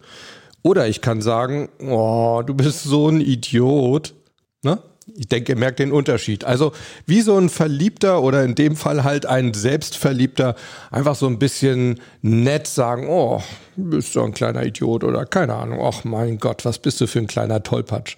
Oder 0.63 0.89
ich 0.89 1.01
kann 1.01 1.21
sagen, 1.23 1.69
oh, 1.81 2.43
du 2.45 2.55
bist 2.55 2.83
so 2.85 3.09
ein 3.09 3.21
Idiot. 3.21 4.15
Ne? 4.63 4.83
Ich 5.15 5.29
denke, 5.29 5.53
ihr 5.53 5.59
merkt 5.59 5.79
den 5.79 5.93
Unterschied. 5.93 6.45
Also 6.45 6.73
wie 7.07 7.21
so 7.21 7.39
ein 7.39 7.49
Verliebter 7.49 8.23
oder 8.23 8.43
in 8.43 8.57
dem 8.57 8.75
Fall 8.75 9.05
halt 9.05 9.25
ein 9.25 9.55
Selbstverliebter 9.55 10.57
einfach 10.91 11.15
so 11.15 11.29
ein 11.29 11.39
bisschen 11.39 12.01
nett 12.23 12.67
sagen, 12.67 13.07
oh, 13.09 13.41
bist 13.77 14.17
du 14.17 14.23
ein 14.23 14.35
kleiner 14.35 14.65
Idiot 14.65 15.05
oder 15.05 15.25
keine 15.25 15.55
Ahnung, 15.55 15.81
ach 15.81 16.03
mein 16.03 16.39
Gott, 16.39 16.65
was 16.65 16.81
bist 16.81 17.01
du 17.01 17.07
für 17.07 17.21
ein 17.21 17.29
kleiner 17.29 17.63
Tollpatsch. 17.63 18.17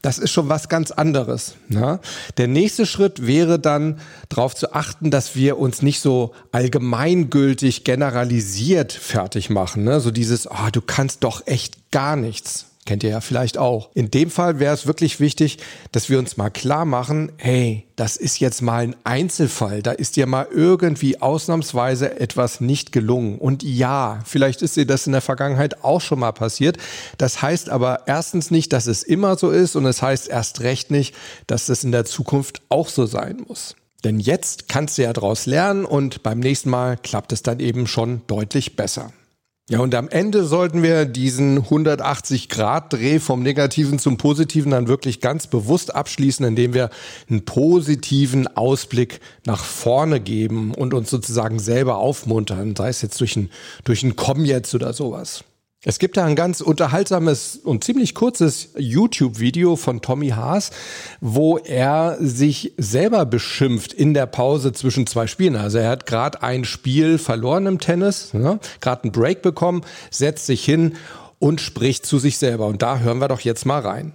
Das 0.00 0.18
ist 0.18 0.30
schon 0.30 0.48
was 0.48 0.68
ganz 0.68 0.92
anderes. 0.92 1.56
Ne? 1.68 1.98
Der 2.36 2.46
nächste 2.46 2.86
Schritt 2.86 3.26
wäre 3.26 3.58
dann 3.58 3.98
darauf 4.28 4.54
zu 4.54 4.72
achten, 4.72 5.10
dass 5.10 5.34
wir 5.34 5.58
uns 5.58 5.82
nicht 5.82 6.00
so 6.00 6.34
allgemeingültig 6.52 7.82
generalisiert 7.82 8.92
fertig 8.92 9.50
machen. 9.50 9.82
Ne? 9.82 9.98
So 9.98 10.12
dieses, 10.12 10.48
oh, 10.48 10.70
du 10.70 10.82
kannst 10.82 11.24
doch 11.24 11.48
echt 11.48 11.90
gar 11.90 12.14
nichts. 12.14 12.66
Kennt 12.88 13.04
ihr 13.04 13.10
ja 13.10 13.20
vielleicht 13.20 13.58
auch. 13.58 13.90
In 13.92 14.10
dem 14.10 14.30
Fall 14.30 14.60
wäre 14.60 14.72
es 14.72 14.86
wirklich 14.86 15.20
wichtig, 15.20 15.58
dass 15.92 16.08
wir 16.08 16.18
uns 16.18 16.38
mal 16.38 16.48
klar 16.48 16.86
machen, 16.86 17.32
hey, 17.36 17.84
das 17.96 18.16
ist 18.16 18.40
jetzt 18.40 18.62
mal 18.62 18.82
ein 18.82 18.96
Einzelfall. 19.04 19.82
Da 19.82 19.92
ist 19.92 20.16
dir 20.16 20.24
mal 20.24 20.48
irgendwie 20.50 21.20
ausnahmsweise 21.20 22.18
etwas 22.18 22.62
nicht 22.62 22.90
gelungen. 22.90 23.36
Und 23.36 23.62
ja, 23.62 24.20
vielleicht 24.24 24.62
ist 24.62 24.76
dir 24.76 24.86
das 24.86 25.06
in 25.06 25.12
der 25.12 25.20
Vergangenheit 25.20 25.84
auch 25.84 26.00
schon 26.00 26.20
mal 26.20 26.32
passiert. 26.32 26.78
Das 27.18 27.42
heißt 27.42 27.68
aber 27.68 28.04
erstens 28.06 28.50
nicht, 28.50 28.72
dass 28.72 28.86
es 28.86 29.02
immer 29.02 29.36
so 29.36 29.50
ist 29.50 29.76
und 29.76 29.84
es 29.84 30.00
heißt 30.00 30.26
erst 30.26 30.62
recht 30.62 30.90
nicht, 30.90 31.14
dass 31.46 31.66
das 31.66 31.84
in 31.84 31.92
der 31.92 32.06
Zukunft 32.06 32.62
auch 32.70 32.88
so 32.88 33.04
sein 33.04 33.44
muss. 33.46 33.76
Denn 34.02 34.18
jetzt 34.18 34.66
kannst 34.70 34.96
du 34.96 35.02
ja 35.02 35.12
daraus 35.12 35.44
lernen 35.44 35.84
und 35.84 36.22
beim 36.22 36.40
nächsten 36.40 36.70
Mal 36.70 36.96
klappt 36.96 37.34
es 37.34 37.42
dann 37.42 37.60
eben 37.60 37.86
schon 37.86 38.22
deutlich 38.28 38.76
besser. 38.76 39.12
Ja, 39.70 39.80
und 39.80 39.94
am 39.94 40.08
Ende 40.08 40.44
sollten 40.46 40.82
wir 40.82 41.04
diesen 41.04 41.62
180-Grad-Dreh 41.62 43.18
vom 43.18 43.42
Negativen 43.42 43.98
zum 43.98 44.16
Positiven 44.16 44.70
dann 44.70 44.88
wirklich 44.88 45.20
ganz 45.20 45.46
bewusst 45.46 45.94
abschließen, 45.94 46.46
indem 46.46 46.72
wir 46.72 46.88
einen 47.28 47.44
positiven 47.44 48.46
Ausblick 48.56 49.20
nach 49.44 49.62
vorne 49.62 50.20
geben 50.20 50.72
und 50.72 50.94
uns 50.94 51.10
sozusagen 51.10 51.58
selber 51.58 51.98
aufmuntern, 51.98 52.76
sei 52.76 52.88
es 52.88 53.02
jetzt 53.02 53.20
durch 53.20 53.36
ein, 53.36 53.50
durch 53.84 54.02
ein 54.02 54.16
Komm 54.16 54.46
jetzt 54.46 54.74
oder 54.74 54.94
sowas. 54.94 55.44
Es 55.84 56.00
gibt 56.00 56.16
da 56.16 56.24
ein 56.24 56.34
ganz 56.34 56.60
unterhaltsames 56.60 57.54
und 57.54 57.84
ziemlich 57.84 58.12
kurzes 58.12 58.70
YouTube-Video 58.76 59.76
von 59.76 60.00
Tommy 60.00 60.30
Haas, 60.30 60.72
wo 61.20 61.56
er 61.56 62.16
sich 62.18 62.72
selber 62.78 63.24
beschimpft 63.24 63.92
in 63.92 64.12
der 64.12 64.26
Pause 64.26 64.72
zwischen 64.72 65.06
zwei 65.06 65.28
Spielen. 65.28 65.54
Also 65.54 65.78
er 65.78 65.90
hat 65.90 66.06
gerade 66.06 66.42
ein 66.42 66.64
Spiel 66.64 67.16
verloren 67.16 67.66
im 67.66 67.78
Tennis, 67.78 68.34
ne? 68.34 68.58
gerade 68.80 69.04
einen 69.04 69.12
Break 69.12 69.40
bekommen, 69.40 69.82
setzt 70.10 70.46
sich 70.46 70.64
hin 70.64 70.96
und 71.38 71.60
spricht 71.60 72.04
zu 72.06 72.18
sich 72.18 72.38
selber. 72.38 72.66
Und 72.66 72.82
da 72.82 72.98
hören 72.98 73.20
wir 73.20 73.28
doch 73.28 73.40
jetzt 73.42 73.64
mal 73.64 73.80
rein. 73.80 74.12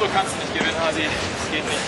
So 0.00 0.06
kannst 0.12 0.32
du 0.34 0.38
nicht 0.38 0.52
gewinnen, 0.52 0.80
Hasi. 0.80 1.02
Das 1.02 1.52
geht 1.52 1.64
nicht. 1.64 1.78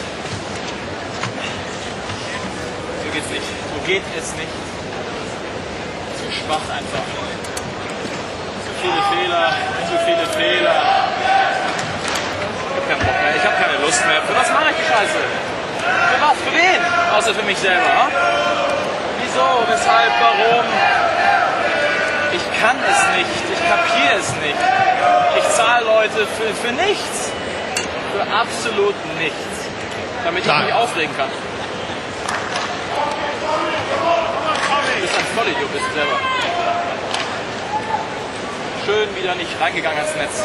So 3.03 3.13
geht's 3.13 3.31
nicht. 3.31 3.43
So 3.43 3.87
geht 3.89 4.03
es 4.17 4.37
nicht. 4.37 4.55
Zu 6.17 6.45
schwach 6.45 6.71
einfach 6.71 7.28
viele 8.89 9.03
Fehler, 9.13 9.53
zu 9.89 9.97
viele 10.05 10.27
Fehler. 10.33 10.81
Ich 12.71 12.77
hab 12.77 12.89
keinen 12.89 13.05
Bock 13.05 13.23
mehr, 13.23 13.37
ich 13.37 13.45
habe 13.45 13.57
keine 13.61 13.77
Lust 13.85 14.07
mehr. 14.07 14.23
Für 14.23 14.37
was 14.37 14.51
mache 14.53 14.71
ich 14.71 14.77
die 14.77 14.89
Scheiße? 14.89 15.21
Für 16.09 16.21
was? 16.21 16.37
Für 16.45 16.53
wen? 16.57 16.81
Außer 17.17 17.35
für 17.35 17.45
mich 17.45 17.59
selber. 17.59 17.85
Hm? 17.85 18.13
Wieso? 19.21 19.47
Weshalb? 19.69 20.13
Warum? 20.21 20.65
Ich 22.33 22.61
kann 22.61 22.77
es 22.89 23.01
nicht. 23.17 23.37
Ich 23.53 23.61
kapiere 23.69 24.17
es 24.21 24.29
nicht. 24.37 24.61
Ich 25.39 25.49
zahle 25.55 25.85
Leute 25.85 26.27
für, 26.37 26.55
für 26.55 26.73
nichts. 26.73 27.33
Für 28.13 28.23
absolut 28.35 28.95
nichts. 29.19 29.57
Damit 30.25 30.45
ich 30.47 30.53
mich 30.53 30.73
aufregen 30.73 31.17
kann. 31.17 31.31
Du 34.95 35.03
bist 35.03 35.15
ein 35.17 35.27
Vollidiot, 35.37 35.73
bist 35.73 35.85
du 35.91 35.95
selber 35.95 36.38
schön 38.89 39.15
wieder 39.15 39.35
nicht 39.35 39.61
reingegangen 39.61 39.99
ins 40.03 40.17
Netz. 40.17 40.43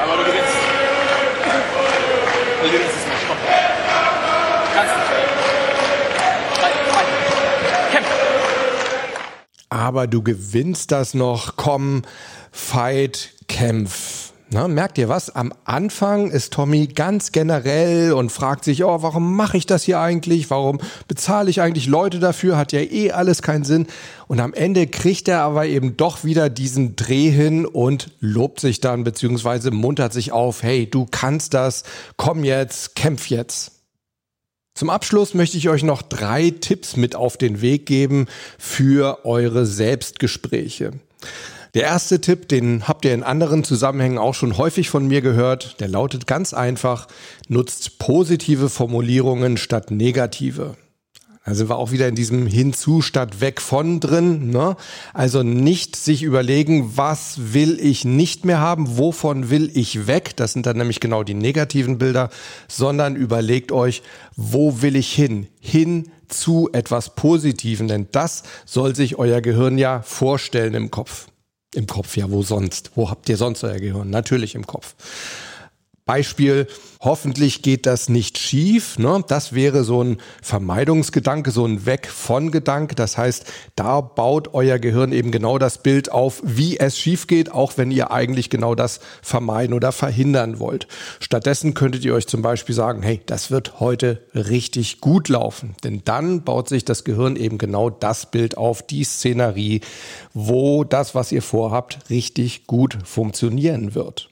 Aber 0.00 0.16
du 0.16 0.24
gewinnst. 0.24 0.52
Du 2.62 2.70
gewinnst 2.70 2.94
es 2.96 3.06
nicht. 3.08 3.26
Komm. 3.26 3.36
Kannst 4.72 4.94
nicht. 4.94 5.08
Kämpfen. 7.90 8.12
Aber 9.68 10.06
du 10.06 10.22
gewinnst 10.22 10.92
das 10.92 11.14
noch. 11.14 11.56
Komm, 11.56 12.02
fight, 12.52 13.30
kämpf. 13.48 14.17
Na, 14.50 14.66
merkt 14.66 14.96
ihr 14.96 15.10
was? 15.10 15.28
Am 15.28 15.52
Anfang 15.64 16.30
ist 16.30 16.54
Tommy 16.54 16.86
ganz 16.86 17.32
generell 17.32 18.14
und 18.14 18.32
fragt 18.32 18.64
sich, 18.64 18.82
oh, 18.82 19.02
warum 19.02 19.36
mache 19.36 19.58
ich 19.58 19.66
das 19.66 19.82
hier 19.82 20.00
eigentlich? 20.00 20.48
Warum 20.48 20.78
bezahle 21.06 21.50
ich 21.50 21.60
eigentlich 21.60 21.86
Leute 21.86 22.18
dafür? 22.18 22.56
Hat 22.56 22.72
ja 22.72 22.80
eh 22.80 23.12
alles 23.12 23.42
keinen 23.42 23.64
Sinn. 23.64 23.86
Und 24.26 24.40
am 24.40 24.54
Ende 24.54 24.86
kriegt 24.86 25.28
er 25.28 25.42
aber 25.42 25.66
eben 25.66 25.98
doch 25.98 26.24
wieder 26.24 26.48
diesen 26.48 26.96
Dreh 26.96 27.28
hin 27.28 27.66
und 27.66 28.10
lobt 28.20 28.60
sich 28.60 28.80
dann 28.80 29.04
beziehungsweise 29.04 29.70
muntert 29.70 30.14
sich 30.14 30.32
auf, 30.32 30.62
hey, 30.62 30.88
du 30.88 31.04
kannst 31.04 31.52
das, 31.52 31.82
komm 32.16 32.42
jetzt, 32.42 32.96
kämpf 32.96 33.28
jetzt. 33.28 33.72
Zum 34.74 34.88
Abschluss 34.88 35.34
möchte 35.34 35.58
ich 35.58 35.68
euch 35.68 35.82
noch 35.82 36.00
drei 36.00 36.54
Tipps 36.58 36.96
mit 36.96 37.16
auf 37.16 37.36
den 37.36 37.60
Weg 37.60 37.84
geben 37.84 38.28
für 38.56 39.26
eure 39.26 39.66
Selbstgespräche. 39.66 40.92
Der 41.74 41.82
erste 41.82 42.20
Tipp, 42.20 42.48
den 42.48 42.88
habt 42.88 43.04
ihr 43.04 43.14
in 43.14 43.22
anderen 43.22 43.62
Zusammenhängen 43.62 44.18
auch 44.18 44.34
schon 44.34 44.56
häufig 44.56 44.88
von 44.88 45.06
mir 45.06 45.20
gehört, 45.20 45.80
der 45.80 45.88
lautet 45.88 46.26
ganz 46.26 46.54
einfach, 46.54 47.08
nutzt 47.48 47.98
positive 47.98 48.68
Formulierungen 48.68 49.56
statt 49.56 49.90
negative. 49.90 50.76
Also 51.48 51.70
war 51.70 51.78
auch 51.78 51.92
wieder 51.92 52.08
in 52.08 52.14
diesem 52.14 52.46
Hinzu 52.46 53.00
statt 53.00 53.40
weg 53.40 53.62
von 53.62 54.00
drin. 54.00 54.50
Ne? 54.50 54.76
Also 55.14 55.42
nicht 55.42 55.96
sich 55.96 56.22
überlegen, 56.22 56.96
was 56.96 57.54
will 57.54 57.78
ich 57.80 58.04
nicht 58.04 58.44
mehr 58.44 58.60
haben, 58.60 58.98
wovon 58.98 59.48
will 59.48 59.70
ich 59.72 60.06
weg. 60.06 60.36
Das 60.36 60.52
sind 60.52 60.66
dann 60.66 60.76
nämlich 60.76 61.00
genau 61.00 61.22
die 61.22 61.32
negativen 61.32 61.96
Bilder, 61.96 62.28
sondern 62.68 63.16
überlegt 63.16 63.72
euch, 63.72 64.02
wo 64.36 64.82
will 64.82 64.94
ich 64.94 65.10
hin? 65.10 65.48
Hin 65.58 66.10
zu 66.28 66.68
etwas 66.74 67.14
Positiven, 67.14 67.88
denn 67.88 68.08
das 68.12 68.42
soll 68.66 68.94
sich 68.94 69.18
euer 69.18 69.40
Gehirn 69.40 69.78
ja 69.78 70.02
vorstellen 70.02 70.74
im 70.74 70.90
Kopf. 70.90 71.28
Im 71.78 71.86
Kopf, 71.86 72.16
ja, 72.16 72.28
wo 72.28 72.42
sonst? 72.42 72.90
Wo 72.96 73.08
habt 73.08 73.28
ihr 73.28 73.36
sonst 73.36 73.62
euer 73.62 73.78
Gehirn? 73.78 74.10
Natürlich 74.10 74.56
im 74.56 74.66
Kopf. 74.66 74.96
Beispiel, 76.08 76.66
hoffentlich 77.02 77.60
geht 77.60 77.84
das 77.84 78.08
nicht 78.08 78.38
schief. 78.38 78.98
Ne? 78.98 79.22
Das 79.28 79.52
wäre 79.52 79.84
so 79.84 80.02
ein 80.02 80.16
Vermeidungsgedanke, 80.40 81.50
so 81.50 81.66
ein 81.66 81.84
Weg 81.84 82.06
von 82.06 82.50
Gedanke. 82.50 82.94
Das 82.94 83.18
heißt, 83.18 83.44
da 83.76 84.00
baut 84.00 84.54
euer 84.54 84.78
Gehirn 84.78 85.12
eben 85.12 85.30
genau 85.30 85.58
das 85.58 85.82
Bild 85.82 86.10
auf, 86.10 86.40
wie 86.42 86.78
es 86.78 86.98
schief 86.98 87.26
geht, 87.26 87.52
auch 87.52 87.74
wenn 87.76 87.90
ihr 87.90 88.10
eigentlich 88.10 88.48
genau 88.48 88.74
das 88.74 89.00
vermeiden 89.20 89.74
oder 89.74 89.92
verhindern 89.92 90.58
wollt. 90.58 90.88
Stattdessen 91.20 91.74
könntet 91.74 92.06
ihr 92.06 92.14
euch 92.14 92.26
zum 92.26 92.40
Beispiel 92.40 92.74
sagen, 92.74 93.02
hey, 93.02 93.20
das 93.26 93.50
wird 93.50 93.78
heute 93.78 94.22
richtig 94.34 95.02
gut 95.02 95.28
laufen. 95.28 95.74
Denn 95.84 96.00
dann 96.06 96.42
baut 96.42 96.70
sich 96.70 96.86
das 96.86 97.04
Gehirn 97.04 97.36
eben 97.36 97.58
genau 97.58 97.90
das 97.90 98.30
Bild 98.30 98.56
auf, 98.56 98.80
die 98.80 99.04
Szenerie, 99.04 99.82
wo 100.32 100.84
das, 100.84 101.14
was 101.14 101.32
ihr 101.32 101.42
vorhabt, 101.42 101.98
richtig 102.08 102.66
gut 102.66 102.96
funktionieren 103.04 103.94
wird. 103.94 104.30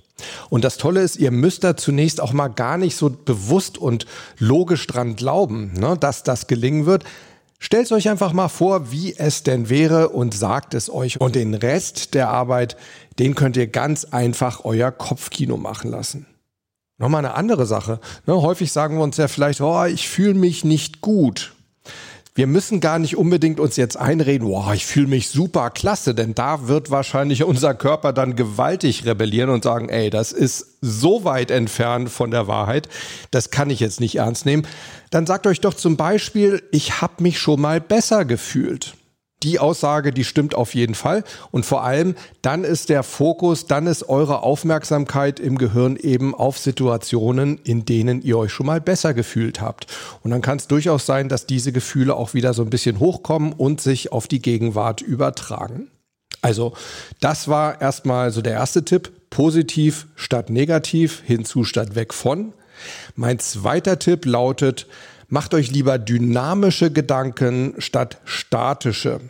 Und 0.49 0.65
das 0.65 0.77
Tolle 0.77 1.03
ist, 1.03 1.17
ihr 1.17 1.31
müsst 1.31 1.65
da 1.65 1.77
zunächst 1.77 2.21
auch 2.21 2.33
mal 2.33 2.49
gar 2.49 2.79
nicht 2.79 2.97
so 2.97 3.11
bewusst 3.11 3.79
und 3.79 4.07
logisch 4.39 4.87
dran 4.87 5.17
glauben, 5.17 5.73
ne, 5.75 5.97
dass 5.99 6.23
das 6.23 6.47
gelingen 6.47 6.87
wird. 6.87 7.05
Stellt 7.59 7.91
euch 7.93 8.09
einfach 8.09 8.33
mal 8.33 8.49
vor, 8.49 8.93
wie 8.93 9.17
es 9.17 9.43
denn 9.43 9.69
wäre 9.69 10.11
und 10.11 10.35
sagt 10.35 10.75
es 10.75 10.91
euch. 10.91 11.21
Und 11.21 11.35
den 11.35 11.55
Rest 11.55 12.15
der 12.15 12.29
Arbeit, 12.29 12.77
den 13.19 13.35
könnt 13.35 13.57
ihr 13.57 13.67
ganz 13.67 14.05
einfach 14.05 14.65
euer 14.65 14.93
Kopfkino 14.93 15.57
machen 15.57 15.91
lassen. 15.91 16.27
Nochmal 16.99 17.25
eine 17.25 17.35
andere 17.35 17.67
Sache. 17.67 18.01
Ne, 18.27 18.41
häufig 18.41 18.73
sagen 18.73 18.97
wir 18.97 19.05
uns 19.05 19.17
ja 19.17 19.29
vielleicht, 19.29 19.61
oh, 19.61 19.85
ich 19.85 20.09
fühle 20.09 20.35
mich 20.35 20.65
nicht 20.65 21.01
gut 21.01 21.56
wir 22.37 22.47
müssen 22.47 22.81
gar 22.81 22.99
nicht 22.99 23.17
unbedingt 23.17 23.59
uns 23.59 23.77
jetzt 23.77 23.97
einreden, 23.97 24.47
wow, 24.47 24.73
ich 24.75 24.85
fühle 24.85 25.07
mich 25.07 25.31
super 25.31 25.71
klasse, 25.71 26.15
denn 26.15 26.35
da 26.35 26.69
wird 26.69 26.91
wahrscheinlich 26.91 27.43
unser 27.43 27.75
Körper 27.75 28.13
dann 28.13 28.37
gewaltig 28.37 29.07
rebellieren 29.07 29.49
und 29.49 29.65
sagen, 29.65 29.89
ey, 29.89 30.11
das 30.11 30.33
ist 30.33 30.77
so 30.83 31.25
weit 31.25 31.51
entfernt 31.51 32.11
von 32.11 32.31
der 32.31 32.47
Wahrheit, 32.47 32.89
das 33.31 33.51
kann 33.51 33.71
ich 33.71 33.81
jetzt 33.81 34.01
nicht 34.01 34.17
ernst 34.17 34.45
nehmen. 34.45 34.67
Dann 35.11 35.25
sagt 35.25 35.47
euch 35.47 35.63
doch 35.63 35.75
zum 35.75 35.97
Beispiel, 35.97 36.63
ich 36.73 37.01
habe 37.01 37.23
mich 37.23 37.39
schon 37.39 37.61
mal 37.61 37.81
besser 37.81 38.27
gefühlt 38.27 38.95
die 39.47 39.61
Aussage, 39.61 40.13
die 40.13 40.25
stimmt 40.25 40.55
auf 40.55 40.75
jeden 40.75 40.95
Fall. 40.95 41.23
Und 41.53 41.65
vor 41.65 41.85
allem, 41.85 42.17
dann 42.43 42.65
ist 42.65 42.89
der 42.89 43.05
Fokus, 43.05 43.67
dann 43.67 43.87
ist 43.87 44.09
eure 44.09 44.43
Aufmerksamkeit 44.43 45.39
im 45.39 45.57
Gehirn 45.57 45.97
eben 45.97 46.35
auf 46.35 46.59
Situationen, 46.59 47.59
in 47.63 47.85
denen 47.85 48.23
ihr 48.23 48.37
euch 48.37 48.53
schon 48.53 48.67
mal 48.67 48.81
besser 48.81 49.15
gefühlt 49.15 49.61
habt. 49.61 49.87
Und 50.23 50.33
dann 50.33 50.43
kann 50.43 50.59
es 50.59 50.67
durchaus 50.67 51.07
sein, 51.07 51.29
dass 51.29 51.47
diese 51.47 51.71
Gefühle 51.71 52.15
auch 52.15 52.35
wieder 52.35 52.55
so 52.55 52.63
ein 52.63 52.71
bisschen 52.71 52.99
hochkommen 52.99 53.53
und 53.53 53.81
sich 53.81 54.11
auf 54.11 54.27
die 54.27 54.43
Gegenwart 54.43 55.01
übertragen. 55.01 55.93
Also, 56.43 56.75
das 57.21 57.47
war 57.47 57.81
erstmal 57.81 58.33
so 58.33 58.43
der 58.43 58.55
erste 58.55 58.85
Tipp. 58.85 59.13
Positiv 59.31 60.07
statt 60.17 60.51
negativ, 60.51 61.23
hinzu 61.25 61.65
statt 61.65 61.95
weg 61.95 62.13
von. 62.15 62.53
Mein 63.15 63.39
zweiter 63.39 63.99
Tipp 63.99 64.25
lautet, 64.25 64.87
Macht 65.29 65.55
euch 65.55 65.73
lieber 65.73 65.99
dynamische 65.99 66.93
Gedanken 66.93 67.75
statt 67.79 68.19
statische. 68.25 69.21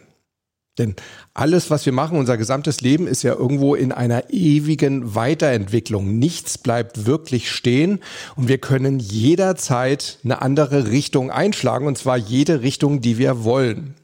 Denn 0.79 0.95
alles, 1.33 1.71
was 1.71 1.87
wir 1.87 1.93
machen, 1.93 2.19
unser 2.19 2.37
gesamtes 2.37 2.81
Leben 2.81 3.07
ist 3.07 3.23
ja 3.23 3.35
irgendwo 3.35 3.75
in 3.75 3.93
einer 3.93 4.31
ewigen 4.31 5.15
Weiterentwicklung. 5.15 6.19
Nichts 6.19 6.59
bleibt 6.59 7.07
wirklich 7.07 7.51
stehen 7.51 8.01
und 8.37 8.49
wir 8.49 8.59
können 8.59 8.99
jederzeit 8.99 10.19
eine 10.23 10.43
andere 10.43 10.91
Richtung 10.91 11.31
einschlagen 11.31 11.87
und 11.87 11.97
zwar 11.97 12.17
jede 12.17 12.63
Richtung, 12.63 13.01
die 13.01 13.17
wir 13.17 13.45
wollen. 13.45 13.95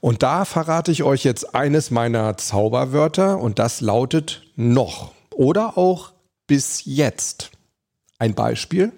Und 0.00 0.22
da 0.22 0.44
verrate 0.44 0.92
ich 0.92 1.02
euch 1.02 1.24
jetzt 1.24 1.54
eines 1.54 1.90
meiner 1.90 2.36
Zauberwörter 2.36 3.38
und 3.38 3.58
das 3.58 3.80
lautet 3.80 4.42
noch 4.54 5.12
oder 5.34 5.76
auch 5.76 6.12
bis 6.46 6.82
jetzt. 6.84 7.50
Ein 8.18 8.34
Beispiel. 8.34 8.92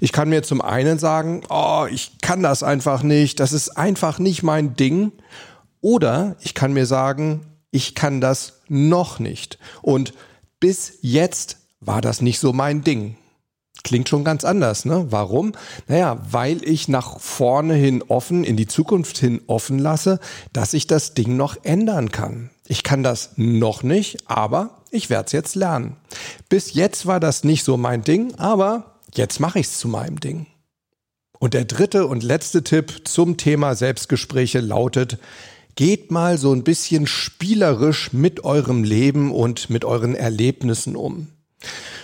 Ich 0.00 0.12
kann 0.12 0.28
mir 0.28 0.42
zum 0.42 0.60
einen 0.60 0.98
sagen, 0.98 1.42
oh, 1.48 1.86
ich 1.90 2.18
kann 2.22 2.42
das 2.42 2.62
einfach 2.62 3.02
nicht, 3.02 3.40
das 3.40 3.52
ist 3.52 3.70
einfach 3.70 4.18
nicht 4.18 4.42
mein 4.42 4.76
Ding. 4.76 5.12
Oder 5.84 6.36
ich 6.40 6.54
kann 6.54 6.72
mir 6.72 6.86
sagen, 6.86 7.42
ich 7.70 7.94
kann 7.94 8.22
das 8.22 8.62
noch 8.68 9.18
nicht. 9.18 9.58
Und 9.82 10.14
bis 10.58 10.94
jetzt 11.02 11.58
war 11.78 12.00
das 12.00 12.22
nicht 12.22 12.38
so 12.38 12.54
mein 12.54 12.82
Ding. 12.82 13.18
Klingt 13.82 14.08
schon 14.08 14.24
ganz 14.24 14.44
anders, 14.44 14.86
ne? 14.86 15.08
Warum? 15.10 15.52
Naja, 15.86 16.16
weil 16.30 16.64
ich 16.64 16.88
nach 16.88 17.20
vorne 17.20 17.74
hin 17.74 18.02
offen, 18.08 18.44
in 18.44 18.56
die 18.56 18.66
Zukunft 18.66 19.18
hin 19.18 19.42
offen 19.46 19.78
lasse, 19.78 20.20
dass 20.54 20.72
ich 20.72 20.86
das 20.86 21.12
Ding 21.12 21.36
noch 21.36 21.62
ändern 21.64 22.10
kann. 22.10 22.48
Ich 22.66 22.82
kann 22.82 23.02
das 23.02 23.32
noch 23.36 23.82
nicht, 23.82 24.26
aber 24.26 24.70
ich 24.90 25.10
werde 25.10 25.26
es 25.26 25.32
jetzt 25.32 25.54
lernen. 25.54 25.96
Bis 26.48 26.72
jetzt 26.72 27.04
war 27.04 27.20
das 27.20 27.44
nicht 27.44 27.62
so 27.62 27.76
mein 27.76 28.00
Ding, 28.00 28.34
aber 28.36 28.94
jetzt 29.12 29.38
mache 29.38 29.58
ich 29.58 29.66
es 29.66 29.76
zu 29.76 29.88
meinem 29.88 30.18
Ding. 30.18 30.46
Und 31.38 31.52
der 31.52 31.66
dritte 31.66 32.06
und 32.06 32.22
letzte 32.22 32.64
Tipp 32.64 33.02
zum 33.04 33.36
Thema 33.36 33.74
Selbstgespräche 33.74 34.60
lautet, 34.60 35.18
geht 35.74 36.10
mal 36.10 36.38
so 36.38 36.52
ein 36.52 36.64
bisschen 36.64 37.06
spielerisch 37.06 38.12
mit 38.12 38.44
eurem 38.44 38.84
Leben 38.84 39.32
und 39.32 39.70
mit 39.70 39.84
euren 39.84 40.14
Erlebnissen 40.14 40.96
um. 40.96 41.28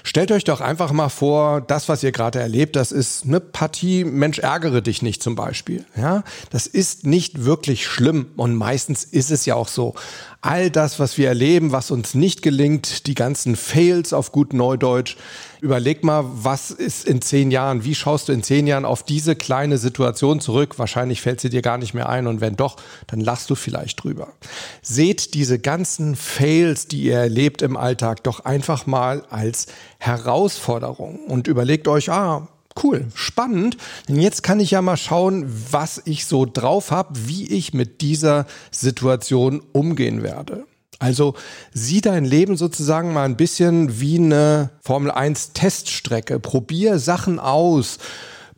Stellt 0.03 0.33
euch 0.33 0.45
doch 0.45 0.61
einfach 0.61 0.93
mal 0.93 1.11
vor, 1.11 1.61
das, 1.61 1.89
was 1.89 2.03
ihr 2.03 2.13
gerade 2.13 2.41
erlebt, 2.41 2.77
das 2.77 2.91
ist 2.91 3.25
eine 3.25 3.41
Partie, 3.41 4.05
Mensch, 4.05 4.39
ärgere 4.39 4.81
dich 4.81 5.03
nicht 5.03 5.23
zum 5.23 5.35
Beispiel. 5.35 5.85
Ja, 5.97 6.25
das 6.51 6.67
ist 6.67 7.05
nicht 7.05 7.45
wirklich 7.45 7.87
schlimm 7.87 8.31
und 8.37 8.55
meistens 8.55 9.05
ist 9.05 9.31
es 9.31 9.45
ja 9.45 9.55
auch 9.57 9.69
so. 9.69 9.95
All 10.43 10.71
das, 10.71 10.99
was 10.99 11.19
wir 11.19 11.29
erleben, 11.29 11.71
was 11.73 11.91
uns 11.91 12.15
nicht 12.15 12.43
gelingt, 12.43 13.07
die 13.07 13.15
ganzen 13.15 13.57
Fails 13.57 14.13
auf 14.13 14.33
gut 14.33 14.53
Neudeutsch, 14.53 15.17
Überleg 15.61 16.05
mal, 16.05 16.25
was 16.27 16.71
ist 16.71 17.07
in 17.07 17.21
zehn 17.21 17.51
Jahren? 17.51 17.85
Wie 17.85 17.95
schaust 17.95 18.29
du 18.29 18.33
in 18.33 18.43
zehn 18.43 18.67
Jahren 18.67 18.87
auf 18.87 19.03
diese 19.03 19.37
kleine 19.37 19.77
Situation 19.77 20.41
zurück? 20.41 20.79
Wahrscheinlich 20.79 21.21
fällt 21.21 21.41
sie 21.41 21.51
dir 21.51 21.61
gar 21.61 21.77
nicht 21.77 21.93
mehr 21.93 22.09
ein 22.09 22.27
und 22.27 22.41
wenn 22.41 22.57
doch, 22.57 22.77
dann 23.09 23.21
lachst 23.21 23.51
du 23.51 23.55
vielleicht 23.55 24.03
drüber. 24.03 24.29
Seht 24.81 25.35
diese 25.35 25.59
ganzen 25.59 26.17
Fails, 26.17 26.89
die 26.89 27.03
ihr 27.03 27.19
erlebt 27.19 27.61
im 27.61 27.77
Alltag, 27.77 28.25
doch 28.25 28.41
einfach 28.47 28.87
mal 28.87 29.23
als 29.29 29.67
Herausforderung 29.99 31.27
und 31.27 31.47
überlegt 31.47 31.89
euch, 31.89 32.11
ah, 32.11 32.49
cool, 32.83 33.07
spannend. 33.15 33.77
Denn 34.09 34.21
jetzt 34.21 34.43
kann 34.43 34.61
ich 34.61 34.73
ja 34.73 34.83
mal 34.83 34.97
schauen, 34.97 35.51
was 35.71 36.03
ich 36.05 36.27
so 36.27 36.47
drauf 36.47 36.91
habe, 36.91 37.15
wie 37.27 37.51
ich 37.51 37.75
mit 37.75 38.01
dieser 38.01 38.47
Situation 38.71 39.63
umgehen 39.73 40.23
werde. 40.23 40.65
Also 40.99 41.35
sieh 41.73 42.03
dein 42.03 42.27
Leben 42.27 42.59
sozusagen 42.59 43.15
mal 43.15 43.25
ein 43.25 43.37
bisschen 43.37 44.01
wie 44.01 44.19
eine 44.19 44.71
Formel 44.83 45.11
1 45.11 45.55
Teststrecke. 45.55 46.39
Probier 46.39 46.99
Sachen 46.99 47.39
aus. 47.39 47.99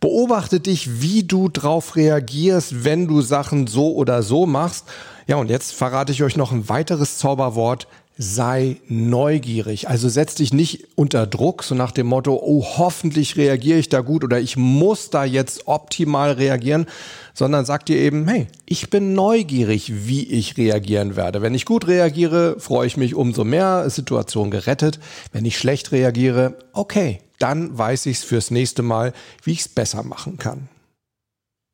Beobachte 0.01 0.59
dich, 0.59 1.01
wie 1.01 1.23
du 1.23 1.49
drauf 1.49 1.95
reagierst, 1.95 2.85
wenn 2.85 3.07
du 3.07 3.21
Sachen 3.21 3.69
so 3.69 3.95
oder 3.95 4.25
so 4.25 4.47
machst. 4.47 4.87
Ja, 5.29 5.37
und 5.37 5.51
jetzt 5.51 5.73
verrate 5.73 6.11
ich 6.11 6.25
euch 6.25 6.37
noch 6.37 6.51
ein 6.51 6.69
weiteres 6.69 7.19
Zauberwort 7.19 7.87
sei 8.23 8.77
neugierig. 8.89 9.89
Also 9.89 10.09
setz 10.09 10.37
dich 10.37 10.53
nicht 10.53 10.87
unter 10.95 11.27
Druck, 11.27 11.65
so 11.65 11.75
nach 11.75 11.91
dem 11.91 12.07
Motto, 12.07 12.41
oh, 12.43 12.65
hoffentlich 12.79 13.37
reagiere 13.37 13.79
ich 13.79 13.89
da 13.89 14.01
gut 14.01 14.23
oder 14.23 14.41
ich 14.41 14.57
muss 14.57 15.11
da 15.11 15.25
jetzt 15.25 15.67
optimal 15.67 16.33
reagieren, 16.33 16.87
sondern 17.35 17.65
sag 17.65 17.85
dir 17.87 17.97
eben, 17.97 18.29
hey, 18.29 18.47
ich 18.65 18.91
bin 18.91 19.15
neugierig, 19.15 20.07
wie 20.07 20.25
ich 20.25 20.57
reagieren 20.57 21.17
werde. 21.17 21.43
Wenn 21.43 21.55
ich 21.55 21.65
gut 21.65 21.89
reagiere, 21.89 22.61
freue 22.61 22.87
ich 22.87 22.97
mich 22.97 23.15
umso 23.15 23.43
mehr, 23.43 23.91
Situation 23.91 24.51
gerettet. 24.51 25.01
Wenn 25.33 25.45
ich 25.45 25.59
schlecht 25.59 25.91
reagiere, 25.91 26.55
okay, 26.73 27.19
dann 27.41 27.77
weiß 27.77 28.07
ich 28.07 28.19
es 28.19 28.25
fürs 28.25 28.53
nächste 28.53 28.83
Mal, 28.83 29.13
wie 29.43 29.53
ich 29.53 29.61
es 29.61 29.69
besser 29.69 30.05
machen 30.05 30.39
kann. 30.39 30.69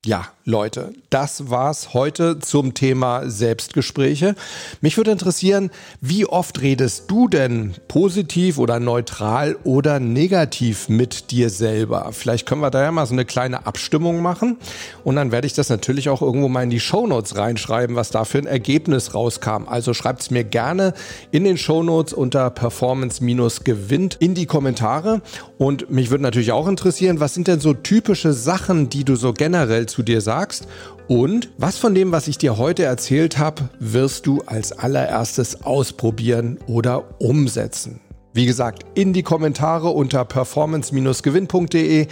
Ja, 0.07 0.29
Leute, 0.45 0.93
das 1.11 1.51
war's 1.51 1.93
heute 1.93 2.39
zum 2.39 2.73
Thema 2.73 3.29
Selbstgespräche. 3.29 4.37
Mich 4.81 4.97
würde 4.97 5.11
interessieren, 5.11 5.71
wie 6.01 6.25
oft 6.25 6.63
redest 6.63 7.11
du 7.11 7.27
denn 7.27 7.75
positiv 7.89 8.59
oder 8.59 8.79
neutral 8.79 9.57
oder 9.65 9.99
negativ 9.99 10.89
mit 10.89 11.33
dir 11.33 11.51
selber? 11.51 12.11
Vielleicht 12.13 12.47
können 12.47 12.61
wir 12.61 12.71
da 12.71 12.81
ja 12.81 12.93
mal 12.93 13.07
so 13.07 13.13
eine 13.13 13.25
kleine 13.25 13.67
Abstimmung 13.67 14.23
machen 14.23 14.57
und 15.03 15.17
dann 15.17 15.33
werde 15.33 15.49
ich 15.49 15.53
das 15.53 15.69
natürlich 15.69 16.09
auch 16.09 16.23
irgendwo 16.23 16.49
mal 16.49 16.63
in 16.63 16.71
die 16.71 16.79
Shownotes 16.79 17.37
reinschreiben, 17.37 17.97
was 17.97 18.11
da 18.11 18.25
für 18.25 18.39
ein 18.39 18.47
Ergebnis 18.47 19.15
rauskam. 19.15 19.67
Also 19.67 19.95
schreibt's 19.95 20.31
mir 20.31 20.45
gerne 20.45 20.95
in 21.33 21.43
den 21.43 21.59
Shownotes 21.59 22.13
unter 22.13 22.51
Performance-Gewinnt 22.51 24.17
in 24.21 24.35
die 24.35 24.47
Kommentare 24.47 25.23
und 25.59 25.91
mich 25.91 26.11
würde 26.11 26.23
natürlich 26.23 26.53
auch 26.53 26.69
interessieren, 26.69 27.19
was 27.19 27.35
sind 27.35 27.49
denn 27.49 27.59
so 27.59 27.75
typische 27.75 28.33
Sachen, 28.33 28.89
die 28.89 29.03
du 29.03 29.17
so 29.17 29.33
generell 29.33 29.88
zu 29.88 30.03
dir 30.03 30.20
sagst? 30.20 30.66
und 31.09 31.51
was 31.57 31.79
von 31.79 31.94
dem, 31.94 32.12
was 32.12 32.29
ich 32.29 32.38
dir 32.38 32.59
heute 32.59 32.85
erzählt 32.85 33.38
habe, 33.38 33.70
wirst 33.81 34.27
du 34.27 34.42
als 34.44 34.72
allererstes 34.72 35.64
ausprobieren 35.64 36.59
oder 36.66 37.05
umsetzen. 37.18 38.01
Wie 38.35 38.44
gesagt, 38.44 38.85
in 38.94 39.14
die 39.14 39.22
Kommentare 39.22 39.88
unter 39.88 40.27
performance-gewinn.de. 40.27 42.09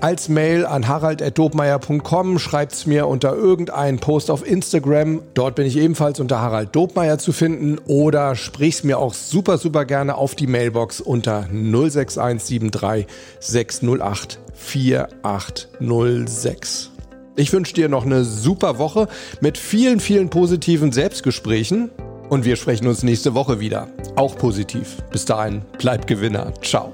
als 0.00 0.28
Mail 0.28 0.64
an 0.64 0.86
harald.dobmeier.com, 0.86 2.38
schreibt 2.38 2.74
es 2.74 2.86
mir 2.86 3.08
unter 3.08 3.34
irgendeinen 3.34 3.98
Post 3.98 4.30
auf 4.30 4.46
Instagram. 4.46 5.22
Dort 5.34 5.56
bin 5.56 5.66
ich 5.66 5.76
ebenfalls 5.76 6.20
unter 6.20 6.40
Harald 6.40 6.72
Dobmeier 6.74 7.18
zu 7.18 7.32
finden 7.32 7.78
oder 7.86 8.36
sprich's 8.36 8.84
mir 8.84 8.98
auch 8.98 9.12
super, 9.12 9.58
super 9.58 9.84
gerne 9.84 10.14
auf 10.14 10.36
die 10.36 10.46
Mailbox 10.46 11.00
unter 11.00 11.48
06173 11.50 13.08
608 13.40 14.38
4806. 14.54 16.92
Ich 17.36 17.52
wünsche 17.52 17.74
dir 17.74 17.90
noch 17.90 18.06
eine 18.06 18.24
super 18.24 18.78
Woche 18.78 19.08
mit 19.40 19.58
vielen, 19.58 20.00
vielen 20.00 20.30
positiven 20.30 20.90
Selbstgesprächen 20.90 21.90
und 22.30 22.46
wir 22.46 22.56
sprechen 22.56 22.86
uns 22.86 23.02
nächste 23.02 23.34
Woche 23.34 23.60
wieder. 23.60 23.88
Auch 24.16 24.36
positiv. 24.36 24.96
Bis 25.12 25.26
dahin, 25.26 25.62
bleib 25.78 26.06
Gewinner. 26.06 26.52
Ciao. 26.62 26.92